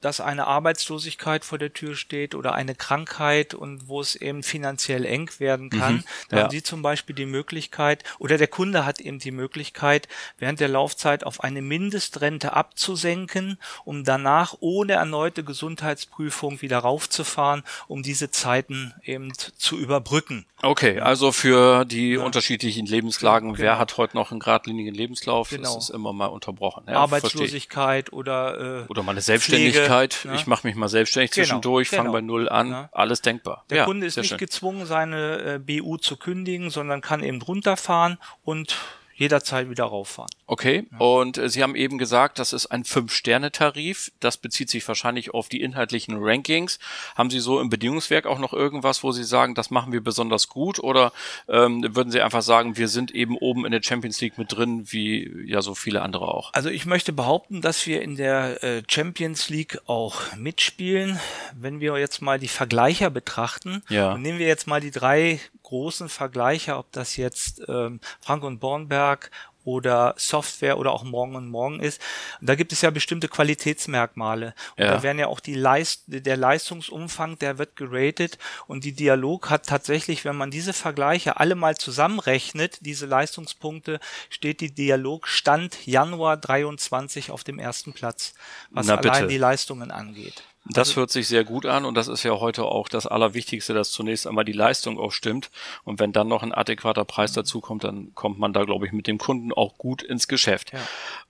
dass 0.04 0.20
eine 0.20 0.48
Arbeitslosigkeit 0.48 1.46
vor 1.46 1.58
der 1.58 1.74
Tür 1.74 1.96
steht 1.96 2.36
oder 2.36 2.54
eine 2.54 2.76
Krankheit 2.76 3.54
und 3.54 3.88
wo 3.88 4.02
es 4.02 4.16
eben 4.16 4.44
finanziell 4.44 5.06
eng 5.06 5.30
werden 5.38 5.70
kann, 5.70 5.96
mhm, 5.96 6.04
dann 6.30 6.38
ja. 6.38 6.44
haben 6.44 6.52
Sie 6.52 6.62
zum 6.62 6.82
Beispiel 6.82 7.16
die 7.16 7.26
Möglichkeit 7.26 8.04
oder 8.20 8.38
der 8.38 8.48
Kunde 8.48 8.86
hat 8.86 9.00
eben 9.00 9.20
die 9.20 9.32
Möglichkeit, 9.32 10.10
während 10.38 10.60
der 10.60 10.68
Laufzeit 10.68 11.26
auf 11.26 11.44
eine 11.44 11.62
Mindestrente 11.62 12.54
abzusenken, 12.54 13.58
um 13.86 14.04
danach 14.04 14.56
ohne 14.60 14.94
erneute 14.94 15.44
Gesundheitsprüfung 15.44 16.62
wieder 16.62 16.80
raufzufahren, 16.80 17.64
um 17.88 18.04
diese 18.04 18.30
Zeiten 18.30 18.94
eben 19.04 19.32
zu 19.34 19.78
überbrücken. 19.78 20.46
Okay, 20.62 21.00
also 21.00 21.32
für 21.32 21.86
die 21.86 22.14
ja. 22.14 22.24
unterschiedlichen 22.24 22.86
Lebenslagen, 22.86 23.54
genau. 23.54 23.64
wer 23.64 23.78
hat 23.78 23.98
heute 23.98 24.16
noch 24.18 24.32
einen 24.32 24.40
geradlinigen 24.40 24.94
Lebenslauf, 24.94 25.50
genau. 25.50 25.78
ist 25.78 25.90
immer 25.90 26.14
mal 26.14 26.28
unterbrochen. 26.28 26.86
Ja, 26.88 26.96
Arbeitslosigkeit 26.96 28.12
oder 28.14 28.84
äh, 28.84 28.86
oder 28.90 29.04
meine 29.04 29.22
Selbstständigkeit. 29.22 29.93
Möglichkeit, 30.02 30.26
ne? 30.26 30.36
ich 30.36 30.48
mache 30.48 30.68
mich 30.68 30.76
mal 30.76 30.88
selbstständig 30.88 31.32
genau, 31.32 31.46
zwischendurch, 31.46 31.90
genau. 31.90 32.04
fange 32.04 32.14
bei 32.14 32.22
Null 32.22 32.50
an, 32.50 32.72
ja. 32.72 32.90
alles 32.92 33.22
denkbar. 33.22 33.66
Der 33.70 33.80
ja, 33.80 33.86
Kunde 33.86 34.06
ist 34.06 34.18
nicht 34.18 34.30
schön. 34.30 34.38
gezwungen, 34.38 34.86
seine 34.86 35.56
äh, 35.56 35.60
BU 35.60 35.98
zu 35.98 36.18
kündigen, 36.18 36.70
sondern 36.70 37.02
kann 37.02 37.24
eben 37.24 37.42
runterfahren 37.42 38.18
und 38.44 38.78
jederzeit 39.16 39.70
wieder 39.70 39.86
rauffahren. 39.86 40.30
Okay, 40.48 40.86
ja. 40.92 40.98
und 40.98 41.38
äh, 41.38 41.50
Sie 41.50 41.64
haben 41.64 41.76
eben 41.76 41.98
gesagt, 41.98 42.40
das 42.40 42.54
ist 42.54 42.68
ein 42.68 42.84
Fünf-Sterne-Tarif. 42.84 44.12
Das 44.20 44.38
bezieht 44.38 44.70
sich 44.70 44.88
wahrscheinlich 44.88 45.34
auf 45.34 45.50
die 45.50 45.62
inhaltlichen 45.62 46.18
Rankings. 46.20 46.80
Haben 47.16 47.30
Sie 47.30 47.40
so 47.40 47.60
im 47.60 47.70
Bedingungswerk 47.70 48.26
auch 48.26 48.40
noch 48.40 48.54
irgendwas, 48.54 49.04
wo 49.04 49.12
Sie 49.12 49.24
sagen, 49.24 49.56
das 49.56 49.70
machen 49.70 49.94
wir 49.94 50.04
besonders 50.04 50.50
gut? 50.50 50.80
Oder 50.80 51.12
ähm, 51.48 51.84
würden 51.96 52.12
Sie 52.12 52.22
einfach 52.22 52.42
sagen, 52.42 52.78
wir 52.78 52.88
sind 52.88 53.12
eben 53.12 53.38
oben 53.38 53.66
in 53.66 53.72
der 53.72 53.82
Champions 53.82 54.20
League 54.22 54.38
mit 54.38 54.56
drin, 54.56 54.86
wie 54.92 55.32
ja 55.46 55.62
so 55.62 55.76
viele 55.76 56.02
andere 56.02 56.28
auch? 56.28 56.52
Also 56.54 56.70
ich 56.70 56.86
möchte 56.86 57.14
behaupten, 57.14 57.62
dass 57.62 57.86
wir 57.86 58.02
in 58.02 58.16
der 58.16 58.64
äh, 58.64 58.84
Champions 58.88 59.50
League 59.50 59.80
auch 59.86 60.36
mitspielen. 60.36 61.20
Wenn 61.56 61.80
wir 61.80 61.98
jetzt 61.98 62.22
mal 62.22 62.40
die 62.40 62.48
Vergleicher 62.48 63.10
betrachten, 63.10 63.84
ja. 63.90 64.18
nehmen 64.18 64.40
wir 64.40 64.48
jetzt 64.48 64.68
mal 64.68 64.82
die 64.82 64.92
drei 64.92 65.40
großen 65.64 66.10
Vergleiche, 66.10 66.78
ob 66.78 66.92
das 66.92 67.18
jetzt 67.18 67.64
ähm, 67.68 68.00
Frank 68.22 68.44
und 68.44 68.60
Bornberg 68.60 69.32
oder 69.66 70.14
Software 70.18 70.78
oder 70.78 70.92
auch 70.92 71.04
Morgen 71.04 71.36
und 71.36 71.48
Morgen 71.48 71.80
ist. 71.80 72.02
Und 72.42 72.50
da 72.50 72.56
gibt 72.56 72.74
es 72.74 72.82
ja 72.82 72.90
bestimmte 72.90 73.28
Qualitätsmerkmale. 73.28 74.54
Und 74.78 74.84
ja. 74.84 74.92
da 74.92 75.04
werden 75.04 75.20
ja 75.20 75.28
auch 75.28 75.40
die 75.40 75.56
Leist 75.56 76.04
der 76.08 76.38
Leistungsumfang, 76.38 77.40
der 77.40 77.58
wird 77.58 77.76
geratet 77.76 78.38
und 78.68 78.84
die 78.84 78.94
Dialog 78.94 79.50
hat 79.50 79.66
tatsächlich, 79.66 80.26
wenn 80.26 80.36
man 80.36 80.52
diese 80.52 80.74
Vergleiche 80.74 81.38
alle 81.38 81.56
mal 81.56 81.78
zusammenrechnet, 81.78 82.80
diese 82.82 83.06
Leistungspunkte, 83.06 84.00
steht 84.30 84.62
die 84.62 84.74
Dialog 84.74 85.28
Stand 85.28 85.86
Januar 85.86 86.38
23 86.38 87.32
auf 87.32 87.44
dem 87.44 87.60
ersten 87.60 87.94
Platz, 87.94 88.34
was 88.70 88.88
Na, 88.88 88.98
allein 88.98 89.28
die 89.28 89.38
Leistungen 89.38 89.92
angeht. 89.92 90.44
Das 90.66 90.90
also, 90.90 91.02
hört 91.02 91.12
sich 91.12 91.28
sehr 91.28 91.44
gut 91.44 91.66
an 91.66 91.84
und 91.84 91.96
das 91.96 92.08
ist 92.08 92.24
ja 92.24 92.40
heute 92.40 92.64
auch 92.64 92.88
das 92.88 93.06
Allerwichtigste, 93.06 93.74
dass 93.74 93.92
zunächst 93.92 94.26
einmal 94.26 94.46
die 94.46 94.54
Leistung 94.54 94.98
auch 94.98 95.12
stimmt. 95.12 95.52
Und 95.84 96.00
wenn 96.00 96.14
dann 96.14 96.30
noch 96.30 96.42
ein 96.42 96.54
adäquater 96.54 97.04
Preis 97.04 97.32
mhm. 97.32 97.36
dazu 97.36 97.60
kommt, 97.60 97.84
dann 97.84 98.14
kommt 98.16 98.40
man 98.40 98.54
da, 98.54 98.64
glaube 98.64 98.86
ich, 98.86 98.94
mit 98.94 99.08
dem 99.08 99.18
Kunden 99.18 99.52
auch 99.52 99.78
gut 99.78 100.02
ins 100.02 100.28
Geschäft. 100.28 100.72
Ja. 100.72 100.80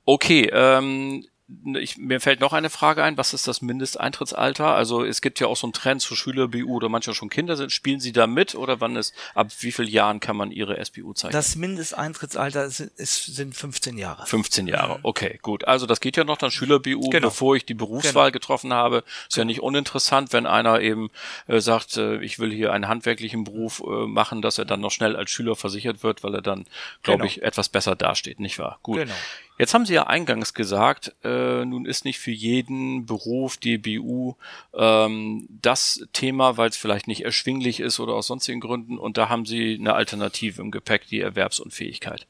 Okay, 0.06 0.50
ähm, 0.54 1.26
ich, 1.76 1.98
mir 1.98 2.22
fällt 2.22 2.40
noch 2.40 2.54
eine 2.54 2.70
Frage 2.70 3.04
ein, 3.04 3.18
was 3.18 3.34
ist 3.34 3.48
das 3.48 3.62
Mindesteintrittsalter? 3.62 4.74
Also 4.74 5.04
es 5.04 5.22
gibt 5.22 5.40
ja 5.42 5.48
auch 5.48 5.58
so 5.58 5.68
einen 5.68 5.74
Trend 5.74 6.02
zu 6.02 6.16
Schüler-BU 6.16 6.74
oder 6.74 6.88
manchmal 6.88 7.16
schon 7.16 7.30
Kinder 7.30 7.58
sind. 7.58 7.72
Spielen 7.72 8.00
Sie 8.00 8.14
da 8.14 8.28
mit 8.28 8.56
oder 8.56 8.80
wann 8.80 8.96
ist, 8.96 9.14
ab 9.36 9.52
wie 9.60 9.72
vielen 9.74 9.90
Jahren 9.90 10.20
kann 10.22 10.38
man 10.38 10.52
Ihre 10.52 10.84
SBU 10.84 11.14
zeigen? 11.14 11.34
Das 11.34 11.56
Mindesteintrittsalter 11.56 12.70
sind, 12.70 12.92
ist, 12.98 13.36
sind 13.36 13.56
15 13.56 13.98
Jahre. 13.98 14.26
15 14.26 14.68
Jahre, 14.68 15.00
mhm. 15.00 15.00
okay, 15.04 15.40
gut. 15.42 15.68
Also 15.68 15.86
das 15.86 16.00
geht 16.00 16.16
ja 16.16 16.24
noch 16.24 16.38
dann 16.38 16.50
Schüler-BU, 16.50 17.10
genau. 17.10 17.28
bevor 17.28 17.56
ich 17.58 17.66
die 17.66 17.74
Berufswahl 17.74 18.32
genau. 18.32 18.40
getroffen 18.40 18.74
habe. 18.74 19.04
Ist 19.28 19.36
ja 19.36 19.44
nicht 19.44 19.62
uninteressant, 19.62 20.32
wenn 20.32 20.46
einer 20.46 20.80
eben 20.80 21.10
äh, 21.48 21.60
sagt, 21.60 21.98
äh, 21.98 22.22
ich 22.22 22.40
will 22.40 22.52
hier 22.52 22.72
einen 22.72 22.88
handwerklichen 22.88 23.44
Beruf 23.44 23.84
äh, 23.86 24.08
machen, 24.08 24.42
dass 24.42 24.58
er 24.58 24.66
dann 24.66 24.80
noch 24.80 24.92
schnell 24.92 25.16
als 25.18 25.30
Schüler 25.30 25.56
versichert 25.58 26.04
wird, 26.04 26.24
weil 26.24 26.36
er 26.36 26.42
dann, 26.42 26.66
glaube 27.04 27.20
genau. 27.20 27.26
ich, 27.26 27.44
etwas 27.44 27.68
besser 27.68 27.96
dasteht, 27.96 28.40
nicht 28.40 28.60
wahr? 28.60 28.80
Gut. 28.82 29.00
Genau. 29.00 29.14
Jetzt 29.58 29.74
haben 29.74 29.86
Sie 29.86 29.94
ja 29.94 30.08
eingangs 30.08 30.54
gesagt, 30.54 31.16
äh, 31.24 31.64
nun 31.64 31.86
ist 31.86 32.06
nicht 32.06 32.20
für 32.20 32.32
jeden 32.32 33.06
Beruf 33.06 33.58
die 33.58 33.78
BU 33.78 34.34
ähm, 34.74 35.48
das 35.62 36.08
Thema, 36.12 36.58
weil 36.58 36.70
es 36.70 36.78
vielleicht 36.78 37.08
nicht 37.08 37.24
erschwinglich 37.24 37.80
ist 37.80 38.00
oder 38.00 38.14
aus 38.14 38.28
sonstigen 38.28 38.60
Gründen. 38.60 38.98
Und 38.98 39.18
da 39.18 39.30
haben 39.30 39.46
Sie 39.46 39.78
eine 39.80 39.94
Alternative 39.94 40.62
im 40.62 40.72
Gepäck, 40.72 41.08
die 41.08 41.20
Erwerbsunfähigkeit. 41.20 42.26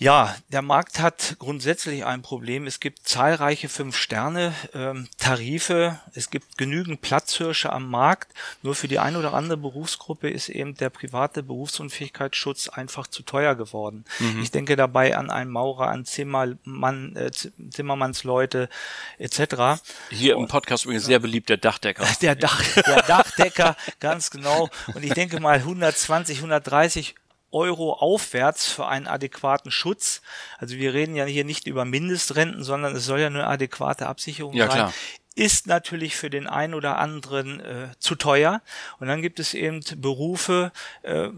Ja, 0.00 0.34
der 0.48 0.62
Markt 0.62 0.98
hat 0.98 1.36
grundsätzlich 1.38 2.04
ein 2.06 2.22
Problem. 2.22 2.66
Es 2.66 2.80
gibt 2.80 3.06
zahlreiche 3.06 3.68
Fünf-Sterne-Tarife. 3.68 6.00
es 6.14 6.30
gibt 6.30 6.56
genügend 6.56 7.02
Platzhirsche 7.02 7.70
am 7.70 7.90
Markt. 7.90 8.32
Nur 8.62 8.74
für 8.74 8.88
die 8.88 8.98
eine 8.98 9.18
oder 9.18 9.34
andere 9.34 9.58
Berufsgruppe 9.58 10.30
ist 10.30 10.48
eben 10.48 10.74
der 10.74 10.88
private 10.88 11.42
Berufsunfähigkeitsschutz 11.42 12.70
einfach 12.70 13.08
zu 13.08 13.22
teuer 13.22 13.56
geworden. 13.56 14.06
Mhm. 14.20 14.42
Ich 14.42 14.50
denke 14.50 14.74
dabei 14.74 15.18
an 15.18 15.30
einen 15.30 15.50
Maurer, 15.50 15.88
an 15.88 16.06
Zimmermann, 16.06 17.14
äh, 17.16 17.30
Zimmermannsleute 17.70 18.70
etc. 19.18 19.82
Hier 20.08 20.36
im 20.36 20.48
Podcast 20.48 20.86
übrigens 20.86 21.04
sehr 21.04 21.18
beliebt 21.18 21.50
der 21.50 21.58
Dachdecker. 21.58 22.06
Der, 22.22 22.36
Dach, 22.36 22.62
der 22.74 23.02
Dachdecker, 23.02 23.76
ganz 24.00 24.30
genau. 24.30 24.70
Und 24.94 25.04
ich 25.04 25.12
denke 25.12 25.40
mal 25.40 25.56
120, 25.56 26.38
130 26.38 27.16
Euro 27.52 27.94
aufwärts 27.94 28.70
für 28.70 28.86
einen 28.86 29.06
adäquaten 29.06 29.70
Schutz. 29.70 30.22
Also 30.58 30.76
wir 30.76 30.94
reden 30.94 31.16
ja 31.16 31.24
hier 31.24 31.44
nicht 31.44 31.66
über 31.66 31.84
Mindestrenten, 31.84 32.64
sondern 32.64 32.94
es 32.96 33.04
soll 33.04 33.20
ja 33.20 33.26
eine 33.26 33.46
adäquate 33.46 34.06
Absicherung 34.06 34.54
ja, 34.54 34.66
sein. 34.66 34.76
Klar. 34.76 34.94
Ist 35.36 35.66
natürlich 35.66 36.16
für 36.16 36.28
den 36.28 36.46
einen 36.46 36.74
oder 36.74 36.98
anderen 36.98 37.60
äh, 37.60 37.88
zu 37.98 38.14
teuer. 38.14 38.62
Und 38.98 39.06
dann 39.06 39.22
gibt 39.22 39.40
es 39.40 39.54
eben 39.54 39.80
Berufe, 39.96 40.72
äh, 41.02 41.28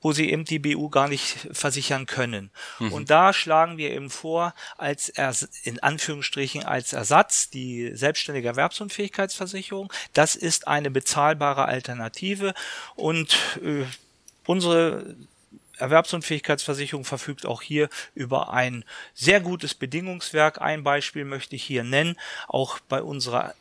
wo 0.00 0.12
sie 0.12 0.30
eben 0.30 0.44
die 0.44 0.58
BU 0.58 0.88
gar 0.90 1.08
nicht 1.08 1.48
versichern 1.52 2.06
können. 2.06 2.50
Mhm. 2.78 2.92
Und 2.92 3.10
da 3.10 3.32
schlagen 3.32 3.78
wir 3.78 3.90
eben 3.90 4.10
vor, 4.10 4.54
als 4.76 5.08
Ers 5.08 5.48
in 5.62 5.82
Anführungsstrichen 5.82 6.64
als 6.64 6.92
Ersatz 6.92 7.50
die 7.50 7.90
selbstständige 7.94 8.48
Erwerbsunfähigkeitsversicherung. 8.48 9.92
Das 10.12 10.36
ist 10.36 10.68
eine 10.68 10.90
bezahlbare 10.90 11.64
Alternative 11.64 12.54
und 12.94 13.36
äh, 13.62 13.84
Unsere 14.48 15.14
Erwerbsunfähigkeitsversicherung 15.76 17.04
verfügt 17.04 17.44
auch 17.44 17.60
hier 17.60 17.90
über 18.14 18.50
ein 18.50 18.82
sehr 19.12 19.42
gutes 19.42 19.74
Bedingungswerk. 19.74 20.58
Ein 20.58 20.84
Beispiel 20.84 21.26
möchte 21.26 21.54
ich 21.54 21.62
hier 21.62 21.84
nennen. 21.84 22.16
Auch 22.46 22.78
bei 22.80 23.02
unserer 23.02 23.54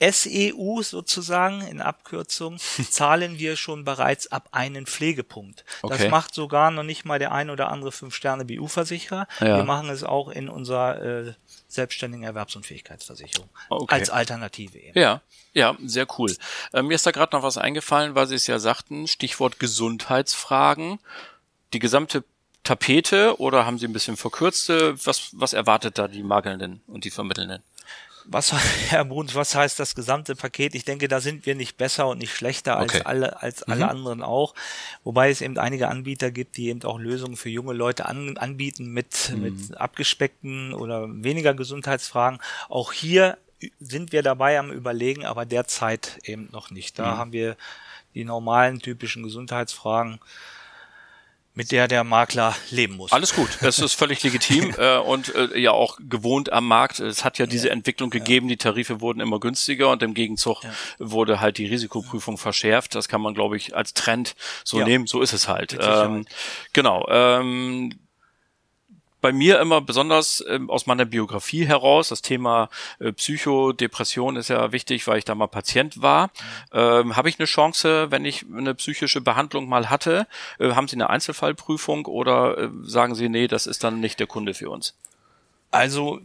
SEU 0.00 0.82
sozusagen 0.82 1.60
in 1.62 1.80
Abkürzung 1.80 2.58
zahlen 2.90 3.38
wir 3.38 3.56
schon 3.56 3.84
bereits 3.84 4.32
ab 4.32 4.48
einen 4.52 4.86
Pflegepunkt. 4.86 5.64
Okay. 5.82 5.96
Das 5.96 6.10
macht 6.10 6.34
sogar 6.34 6.70
noch 6.70 6.82
nicht 6.82 7.04
mal 7.04 7.18
der 7.18 7.32
ein 7.32 7.50
oder 7.50 7.70
andere 7.70 7.92
Fünf-Sterne-BU-Versicherer. 7.92 9.26
Ja. 9.40 9.56
Wir 9.58 9.64
machen 9.64 9.90
es 9.90 10.02
auch 10.02 10.28
in 10.28 10.48
unserer 10.48 11.02
äh, 11.02 11.34
selbstständigen 11.68 12.24
Erwerbsunfähigkeitsversicherung 12.24 13.48
okay. 13.68 13.94
als 13.94 14.10
Alternative 14.10 14.78
eben. 14.78 14.98
Ja, 14.98 15.20
ja, 15.52 15.76
sehr 15.84 16.06
cool. 16.18 16.34
Äh, 16.72 16.82
mir 16.82 16.94
ist 16.94 17.06
da 17.06 17.10
gerade 17.10 17.36
noch 17.36 17.42
was 17.42 17.58
eingefallen, 17.58 18.14
weil 18.14 18.26
Sie 18.26 18.36
es 18.36 18.46
ja 18.46 18.58
sagten, 18.58 19.06
Stichwort 19.06 19.58
Gesundheitsfragen. 19.58 20.98
Die 21.72 21.78
gesamte 21.78 22.24
Tapete 22.64 23.38
oder 23.40 23.66
haben 23.66 23.78
Sie 23.78 23.86
ein 23.86 23.92
bisschen 23.92 24.16
verkürzte? 24.16 24.94
Was, 25.04 25.30
was 25.32 25.52
erwartet 25.52 25.98
da 25.98 26.08
die 26.08 26.22
Makelnden 26.22 26.82
und 26.86 27.04
die 27.04 27.10
Vermittelnden? 27.10 27.62
Was, 28.26 28.52
Herr 28.90 29.04
Bruns, 29.04 29.34
was 29.34 29.54
heißt 29.54 29.78
das 29.78 29.94
gesamte 29.94 30.36
Paket? 30.36 30.74
Ich 30.74 30.84
denke, 30.84 31.08
da 31.08 31.20
sind 31.20 31.46
wir 31.46 31.54
nicht 31.54 31.76
besser 31.76 32.08
und 32.08 32.18
nicht 32.18 32.34
schlechter 32.34 32.76
als 32.76 32.94
okay. 32.94 33.02
alle, 33.04 33.42
als 33.42 33.62
alle 33.62 33.84
mhm. 33.84 33.90
anderen 33.90 34.22
auch. 34.22 34.54
Wobei 35.04 35.30
es 35.30 35.40
eben 35.40 35.58
einige 35.58 35.88
Anbieter 35.88 36.30
gibt, 36.30 36.56
die 36.56 36.68
eben 36.68 36.82
auch 36.84 36.98
Lösungen 36.98 37.36
für 37.36 37.48
junge 37.48 37.72
Leute 37.72 38.06
an, 38.06 38.36
anbieten 38.36 38.92
mit, 38.92 39.30
mhm. 39.30 39.42
mit 39.42 39.76
abgespeckten 39.76 40.74
oder 40.74 41.06
weniger 41.08 41.54
Gesundheitsfragen. 41.54 42.40
Auch 42.68 42.92
hier 42.92 43.38
sind 43.78 44.12
wir 44.12 44.22
dabei 44.22 44.58
am 44.58 44.70
Überlegen, 44.70 45.26
aber 45.26 45.44
derzeit 45.44 46.18
eben 46.24 46.48
noch 46.52 46.70
nicht. 46.70 46.98
Da 46.98 47.14
mhm. 47.14 47.18
haben 47.18 47.32
wir 47.32 47.56
die 48.14 48.24
normalen 48.24 48.80
typischen 48.80 49.22
Gesundheitsfragen 49.22 50.18
mit 51.54 51.72
der 51.72 51.88
der 51.88 52.04
Makler 52.04 52.54
leben 52.70 52.96
muss. 52.96 53.12
Alles 53.12 53.34
gut, 53.34 53.58
das 53.60 53.78
ist 53.78 53.94
völlig 53.94 54.22
legitim 54.22 54.74
äh, 54.78 54.98
und 54.98 55.34
äh, 55.34 55.58
ja 55.58 55.72
auch 55.72 55.98
gewohnt 56.00 56.52
am 56.52 56.66
Markt. 56.66 57.00
Es 57.00 57.24
hat 57.24 57.38
ja 57.38 57.46
diese 57.46 57.68
ja. 57.68 57.72
Entwicklung 57.72 58.10
gegeben, 58.10 58.48
die 58.48 58.56
Tarife 58.56 59.00
wurden 59.00 59.20
immer 59.20 59.40
günstiger 59.40 59.90
und 59.90 60.02
im 60.02 60.14
Gegenzug 60.14 60.62
ja. 60.62 60.70
wurde 60.98 61.40
halt 61.40 61.58
die 61.58 61.66
Risikoprüfung 61.66 62.38
verschärft. 62.38 62.94
Das 62.94 63.08
kann 63.08 63.20
man, 63.20 63.34
glaube 63.34 63.56
ich, 63.56 63.74
als 63.74 63.94
Trend 63.94 64.36
so 64.64 64.78
ja. 64.78 64.84
nehmen. 64.84 65.06
So 65.06 65.20
ist 65.20 65.32
es 65.32 65.48
halt. 65.48 65.76
Ähm, 65.80 66.24
genau. 66.72 67.06
Ähm, 67.10 67.98
bei 69.20 69.32
mir 69.32 69.60
immer 69.60 69.80
besonders 69.80 70.44
ähm, 70.48 70.70
aus 70.70 70.86
meiner 70.86 71.04
Biografie 71.04 71.66
heraus. 71.66 72.08
Das 72.08 72.22
Thema 72.22 72.68
äh, 72.98 73.12
Psychodepression 73.12 74.36
ist 74.36 74.48
ja 74.48 74.72
wichtig, 74.72 75.06
weil 75.06 75.18
ich 75.18 75.24
da 75.24 75.34
mal 75.34 75.46
Patient 75.46 76.00
war. 76.00 76.30
Ähm, 76.72 77.16
Habe 77.16 77.28
ich 77.28 77.38
eine 77.38 77.46
Chance, 77.46 78.10
wenn 78.10 78.24
ich 78.24 78.46
eine 78.46 78.74
psychische 78.74 79.20
Behandlung 79.20 79.68
mal 79.68 79.90
hatte? 79.90 80.26
Äh, 80.58 80.72
haben 80.72 80.88
Sie 80.88 80.96
eine 80.96 81.10
Einzelfallprüfung 81.10 82.06
oder 82.06 82.58
äh, 82.58 82.68
sagen 82.82 83.14
Sie, 83.14 83.28
nee, 83.28 83.46
das 83.46 83.66
ist 83.66 83.84
dann 83.84 84.00
nicht 84.00 84.20
der 84.20 84.26
Kunde 84.26 84.54
für 84.54 84.70
uns? 84.70 84.94
Also 85.70 86.20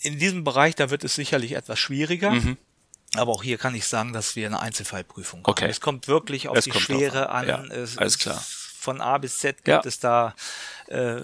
in 0.00 0.18
diesem 0.18 0.44
Bereich, 0.44 0.74
da 0.74 0.90
wird 0.90 1.04
es 1.04 1.14
sicherlich 1.14 1.52
etwas 1.52 1.78
schwieriger. 1.78 2.30
Mhm. 2.30 2.56
Aber 3.16 3.32
auch 3.32 3.42
hier 3.42 3.58
kann 3.58 3.74
ich 3.74 3.86
sagen, 3.86 4.12
dass 4.12 4.34
wir 4.34 4.46
eine 4.46 4.60
Einzelfallprüfung 4.60 5.40
haben. 5.40 5.50
Okay. 5.50 5.68
Es 5.68 5.80
kommt 5.80 6.08
wirklich 6.08 6.48
auf 6.48 6.56
es 6.56 6.64
die 6.64 6.72
Schwere 6.72 7.30
an. 7.30 7.46
Ja, 7.48 7.64
alles 7.96 8.18
klar. 8.18 8.42
Von 8.84 9.00
A 9.00 9.16
bis 9.16 9.38
Z 9.38 9.64
gibt 9.64 9.68
ja. 9.68 9.82
es 9.86 9.98
da 9.98 10.34
äh, 10.88 11.16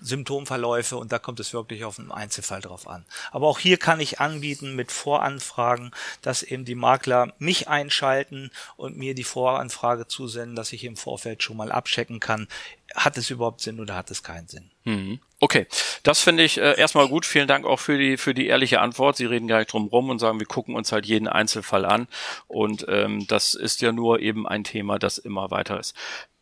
Symptomverläufe 0.00 0.96
und 0.96 1.10
da 1.10 1.18
kommt 1.18 1.40
es 1.40 1.52
wirklich 1.52 1.84
auf 1.84 1.98
einen 1.98 2.12
Einzelfall 2.12 2.60
drauf 2.60 2.86
an. 2.86 3.04
Aber 3.32 3.48
auch 3.48 3.58
hier 3.58 3.78
kann 3.78 3.98
ich 3.98 4.20
anbieten 4.20 4.76
mit 4.76 4.92
Voranfragen, 4.92 5.90
dass 6.22 6.44
eben 6.44 6.64
die 6.64 6.76
Makler 6.76 7.32
mich 7.38 7.66
einschalten 7.66 8.52
und 8.76 8.96
mir 8.96 9.16
die 9.16 9.24
Voranfrage 9.24 10.06
zusenden, 10.06 10.54
dass 10.54 10.72
ich 10.72 10.84
im 10.84 10.96
Vorfeld 10.96 11.42
schon 11.42 11.56
mal 11.56 11.72
abchecken 11.72 12.20
kann, 12.20 12.46
hat 12.94 13.18
es 13.18 13.28
überhaupt 13.28 13.60
Sinn 13.60 13.80
oder 13.80 13.96
hat 13.96 14.12
es 14.12 14.22
keinen 14.22 14.46
Sinn. 14.46 14.70
Mhm. 14.84 15.18
Okay, 15.40 15.66
das 16.04 16.20
finde 16.20 16.44
ich 16.44 16.58
äh, 16.58 16.78
erstmal 16.78 17.08
gut. 17.08 17.26
Vielen 17.26 17.48
Dank 17.48 17.66
auch 17.66 17.80
für 17.80 17.98
die 17.98 18.16
für 18.16 18.34
die 18.34 18.46
ehrliche 18.46 18.80
Antwort. 18.80 19.16
Sie 19.16 19.26
reden 19.26 19.48
gar 19.48 19.58
nicht 19.58 19.72
drum 19.72 19.88
rum 19.88 20.10
und 20.10 20.20
sagen, 20.20 20.38
wir 20.38 20.46
gucken 20.46 20.76
uns 20.76 20.92
halt 20.92 21.06
jeden 21.06 21.26
Einzelfall 21.26 21.84
an. 21.84 22.06
Und 22.46 22.86
ähm, 22.88 23.26
das 23.26 23.54
ist 23.54 23.82
ja 23.82 23.90
nur 23.90 24.20
eben 24.20 24.46
ein 24.46 24.62
Thema, 24.62 25.00
das 25.00 25.18
immer 25.18 25.50
weiter 25.50 25.80
ist 25.80 25.94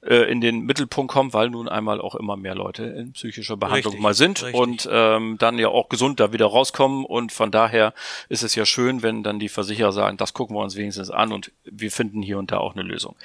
äh, 0.05 0.31
in 0.31 0.41
den 0.41 0.61
Mittelpunkt 0.61 1.13
kommt, 1.13 1.33
weil 1.33 1.51
nun 1.51 1.69
einmal 1.69 2.01
auch 2.01 2.15
immer 2.15 2.37
mehr 2.37 2.55
Leute 2.55 2.85
in 2.85 3.13
psychischer 3.13 3.57
Behandlung 3.57 3.93
richtig, 3.93 4.01
mal 4.01 4.15
sind 4.15 4.43
richtig. 4.43 4.61
und 4.61 4.89
ähm, 4.91 5.37
dann 5.39 5.59
ja 5.59 5.69
auch 5.69 5.89
gesund 5.89 6.21
da 6.21 6.33
wieder 6.33 6.47
rauskommen. 6.47 7.05
Und 7.05 7.33
von 7.33 7.51
daher 7.51 7.95
ist 8.29 8.43
es 8.43 8.55
ja 8.55 8.67
schön, 8.67 9.03
wenn 9.03 9.23
dann 9.23 9.39
die 9.39 9.49
Versicherer 9.49 9.93
sagen, 9.93 10.17
das 10.17 10.35
gucken 10.35 10.57
wir 10.57 10.61
uns 10.61 10.77
wenigstens 10.77 11.11
an 11.11 11.33
und 11.33 11.53
wir 11.65 11.91
finden 11.91 12.23
hier 12.23 12.39
und 12.39 12.51
da 12.51 12.59
auch 12.59 12.75
eine 12.75 12.83
Lösung. 12.83 13.17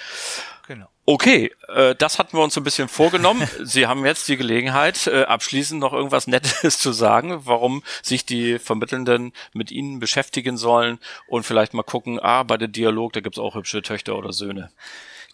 Genau. 0.67 0.87
Okay, 1.05 1.53
äh, 1.69 1.95
das 1.95 2.19
hatten 2.19 2.37
wir 2.37 2.43
uns 2.43 2.53
so 2.53 2.59
ein 2.59 2.65
bisschen 2.65 2.89
vorgenommen. 2.89 3.47
Sie 3.63 3.87
haben 3.87 4.05
jetzt 4.05 4.27
die 4.27 4.35
Gelegenheit, 4.35 5.07
äh, 5.07 5.23
abschließend 5.23 5.79
noch 5.79 5.93
irgendwas 5.93 6.27
Nettes 6.27 6.77
zu 6.77 6.91
sagen, 6.91 7.39
warum 7.45 7.81
sich 8.03 8.25
die 8.25 8.59
Vermittelnden 8.59 9.31
mit 9.53 9.71
Ihnen 9.71 9.99
beschäftigen 9.99 10.57
sollen 10.57 10.99
und 11.27 11.43
vielleicht 11.43 11.73
mal 11.73 11.83
gucken, 11.83 12.19
ah, 12.19 12.43
bei 12.43 12.57
der 12.57 12.67
Dialog, 12.67 13.13
da 13.13 13.21
gibt's 13.21 13.39
auch 13.39 13.55
hübsche 13.55 13.81
Töchter 13.81 14.17
oder 14.17 14.33
Söhne. 14.33 14.69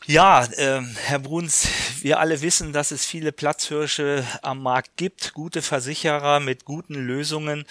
Ja, 0.05 0.43
äh, 0.43 0.81
Herr 1.05 1.19
Bruns, 1.19 1.69
wir 2.01 2.19
alle 2.19 2.41
wissen, 2.41 2.73
dass 2.73 2.91
es 2.91 3.05
viele 3.05 3.31
Platzhirsche 3.31 4.25
am 4.41 4.61
Markt 4.61 4.97
gibt, 4.97 5.33
gute 5.33 5.61
Versicherer 5.61 6.41
mit 6.41 6.65
guten 6.65 6.95
Lösungen. 6.95 7.65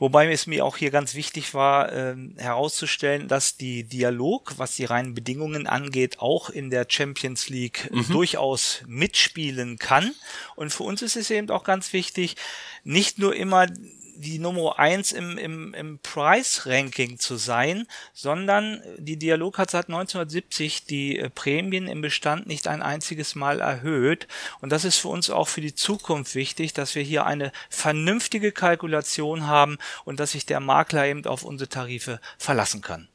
Wobei 0.00 0.32
es 0.32 0.48
mir 0.48 0.64
auch 0.64 0.76
hier 0.76 0.90
ganz 0.90 1.14
wichtig 1.14 1.54
war, 1.54 1.92
äh, 1.92 2.16
herauszustellen, 2.36 3.28
dass 3.28 3.56
die 3.56 3.84
Dialog, 3.84 4.54
was 4.56 4.74
die 4.74 4.84
reinen 4.84 5.14
Bedingungen 5.14 5.68
angeht, 5.68 6.18
auch 6.18 6.50
in 6.50 6.70
der 6.70 6.86
Champions 6.88 7.48
League 7.48 7.88
mhm. 7.92 8.08
durchaus 8.08 8.82
mitspielen 8.88 9.78
kann. 9.78 10.12
Und 10.56 10.72
für 10.72 10.82
uns 10.82 11.02
ist 11.02 11.14
es 11.14 11.30
eben 11.30 11.50
auch 11.50 11.62
ganz 11.62 11.92
wichtig, 11.92 12.34
nicht 12.82 13.20
nur 13.20 13.36
immer 13.36 13.68
die 14.16 14.38
Nummer 14.38 14.78
eins 14.78 15.12
im, 15.12 15.38
im, 15.38 15.74
im 15.74 15.98
Price-Ranking 15.98 17.18
zu 17.18 17.36
sein, 17.36 17.86
sondern 18.12 18.82
die 18.98 19.16
Dialog 19.16 19.58
hat 19.58 19.70
seit 19.70 19.86
1970 19.86 20.86
die 20.86 21.18
äh, 21.18 21.30
Prämien 21.30 21.86
im 21.86 22.00
Bestand 22.00 22.46
nicht 22.46 22.68
ein 22.68 22.82
einziges 22.82 23.34
Mal 23.34 23.60
erhöht. 23.60 24.26
Und 24.60 24.70
das 24.70 24.84
ist 24.84 24.98
für 24.98 25.08
uns 25.08 25.30
auch 25.30 25.48
für 25.48 25.60
die 25.60 25.74
Zukunft 25.74 26.34
wichtig, 26.34 26.72
dass 26.72 26.94
wir 26.94 27.02
hier 27.02 27.26
eine 27.26 27.52
vernünftige 27.70 28.52
Kalkulation 28.52 29.46
haben 29.46 29.78
und 30.04 30.20
dass 30.20 30.32
sich 30.32 30.46
der 30.46 30.60
Makler 30.60 31.06
eben 31.06 31.24
auf 31.26 31.44
unsere 31.44 31.68
Tarife 31.68 32.20
verlassen 32.38 32.80
kann. 32.80 33.08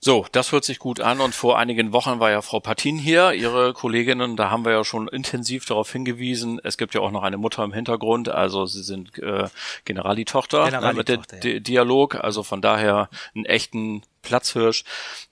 So, 0.00 0.26
das 0.30 0.52
hört 0.52 0.64
sich 0.64 0.78
gut 0.78 1.00
an 1.00 1.20
und 1.20 1.34
vor 1.34 1.58
einigen 1.58 1.92
Wochen 1.92 2.20
war 2.20 2.30
ja 2.30 2.40
Frau 2.40 2.60
Patin 2.60 2.98
hier, 2.98 3.32
ihre 3.32 3.72
Kolleginnen, 3.72 4.36
da 4.36 4.48
haben 4.48 4.64
wir 4.64 4.70
ja 4.70 4.84
schon 4.84 5.08
intensiv 5.08 5.64
darauf 5.64 5.90
hingewiesen. 5.90 6.60
Es 6.62 6.78
gibt 6.78 6.94
ja 6.94 7.00
auch 7.00 7.10
noch 7.10 7.24
eine 7.24 7.36
Mutter 7.36 7.64
im 7.64 7.72
Hintergrund, 7.72 8.28
also 8.28 8.64
sie 8.66 8.84
sind 8.84 9.18
äh, 9.18 9.48
Generalitochter 9.84 10.66
Generali 10.66 10.94
ne, 10.94 10.98
mit 10.98 11.08
dem 11.08 11.22
ja. 11.42 11.58
Dialog, 11.58 12.14
also 12.14 12.44
von 12.44 12.62
daher 12.62 13.08
einen 13.34 13.44
echten 13.44 14.02
Platzhirsch, 14.22 14.84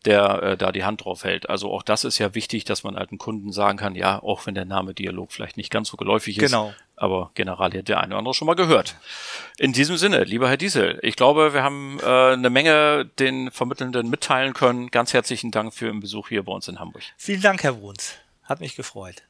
der 0.05 0.42
äh, 0.42 0.57
da 0.57 0.72
die 0.72 0.85
Hand 0.85 1.05
drauf 1.05 1.25
hält. 1.25 1.49
Also 1.49 1.72
auch 1.72 1.83
das 1.83 2.05
ist 2.05 2.18
ja 2.18 2.35
wichtig, 2.35 2.64
dass 2.64 2.85
man 2.85 2.96
alten 2.96 3.18
Kunden 3.18 3.53
sagen 3.53 3.79
kann, 3.79 3.94
ja, 3.94 4.22
auch 4.22 4.46
wenn 4.46 4.55
der 4.55 4.64
Name 4.64 4.94
Dialog 4.94 5.33
vielleicht 5.33 5.57
nicht 5.57 5.70
ganz 5.70 5.88
so 5.88 5.96
geläufig 5.96 6.38
ist, 6.38 6.51
genau. 6.51 6.75
aber 6.96 7.31
General 7.35 7.72
hat 7.72 7.88
der 7.88 8.01
eine 8.01 8.09
oder 8.09 8.18
andere 8.18 8.35
schon 8.35 8.46
mal 8.46 8.55
gehört. 8.55 8.96
In 9.59 9.72
diesem 9.72 9.96
Sinne, 9.96 10.25
lieber 10.25 10.49
Herr 10.49 10.57
Diesel, 10.57 10.99
ich 11.03 11.16
glaube, 11.16 11.55
wir 11.55 11.62
haben 11.62 11.99
äh, 12.03 12.33
eine 12.33 12.51
Menge 12.51 13.11
den 13.18 13.51
Vermittelnden 13.51 14.09
mitteilen 14.09 14.55
können. 14.55 14.90
Ganz 14.90 15.12
herzlichen 15.12 15.51
Dank 15.51 15.75
für 15.75 15.87
den 15.87 16.01
Besuch 16.01 16.29
hier 16.29 16.42
bei 16.42 16.53
uns 16.53 16.68
in 16.68 16.79
Hamburg. 16.79 17.03
Vielen 17.16 17.42
Dank, 17.42 17.62
Herr 17.62 17.72
Bruns. 17.72 18.14
Hat 18.42 18.61
mich 18.61 18.77
gefreut. 18.77 19.22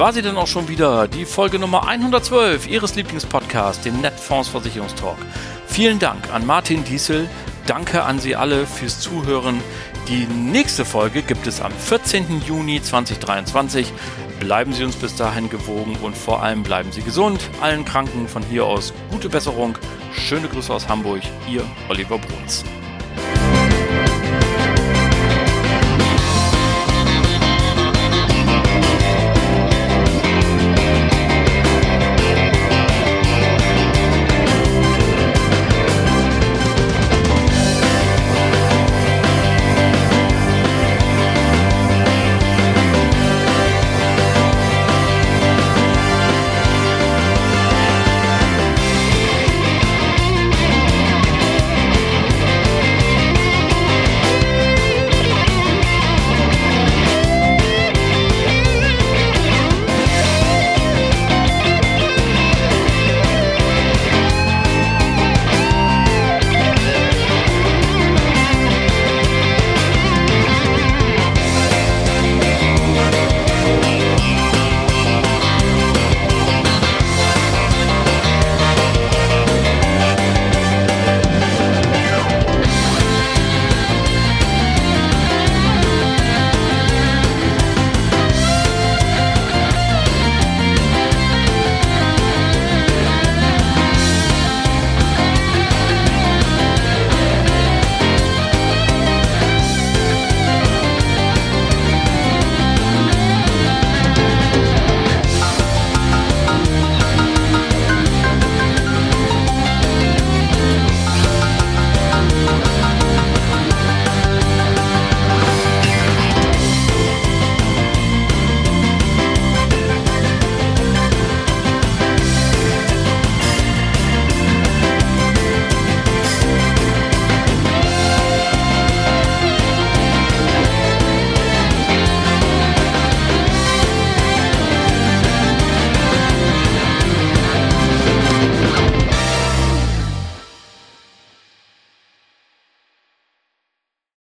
War 0.00 0.14
sie 0.14 0.22
dann 0.22 0.38
auch 0.38 0.46
schon 0.46 0.68
wieder, 0.68 1.08
die 1.08 1.26
Folge 1.26 1.58
Nummer 1.58 1.86
112 1.86 2.66
Ihres 2.66 2.94
Lieblingspodcasts, 2.94 3.84
dem 3.84 4.00
Netfonds 4.00 4.48
Versicherungstalk. 4.48 5.18
Vielen 5.66 5.98
Dank 5.98 6.32
an 6.32 6.46
Martin 6.46 6.84
Diesel, 6.84 7.28
danke 7.66 8.02
an 8.02 8.18
Sie 8.18 8.34
alle 8.34 8.66
fürs 8.66 9.00
Zuhören. 9.00 9.60
Die 10.08 10.24
nächste 10.24 10.86
Folge 10.86 11.20
gibt 11.20 11.46
es 11.46 11.60
am 11.60 11.70
14. 11.70 12.40
Juni 12.46 12.80
2023. 12.80 13.92
Bleiben 14.40 14.72
Sie 14.72 14.84
uns 14.84 14.96
bis 14.96 15.16
dahin 15.16 15.50
gewogen 15.50 15.98
und 16.00 16.16
vor 16.16 16.42
allem 16.42 16.62
bleiben 16.62 16.92
Sie 16.92 17.02
gesund. 17.02 17.38
Allen 17.60 17.84
Kranken 17.84 18.26
von 18.26 18.42
hier 18.42 18.64
aus 18.64 18.94
gute 19.10 19.28
Besserung. 19.28 19.76
Schöne 20.14 20.48
Grüße 20.48 20.72
aus 20.72 20.88
Hamburg, 20.88 21.20
Ihr 21.46 21.62
Oliver 21.90 22.16
Bruns. 22.16 22.64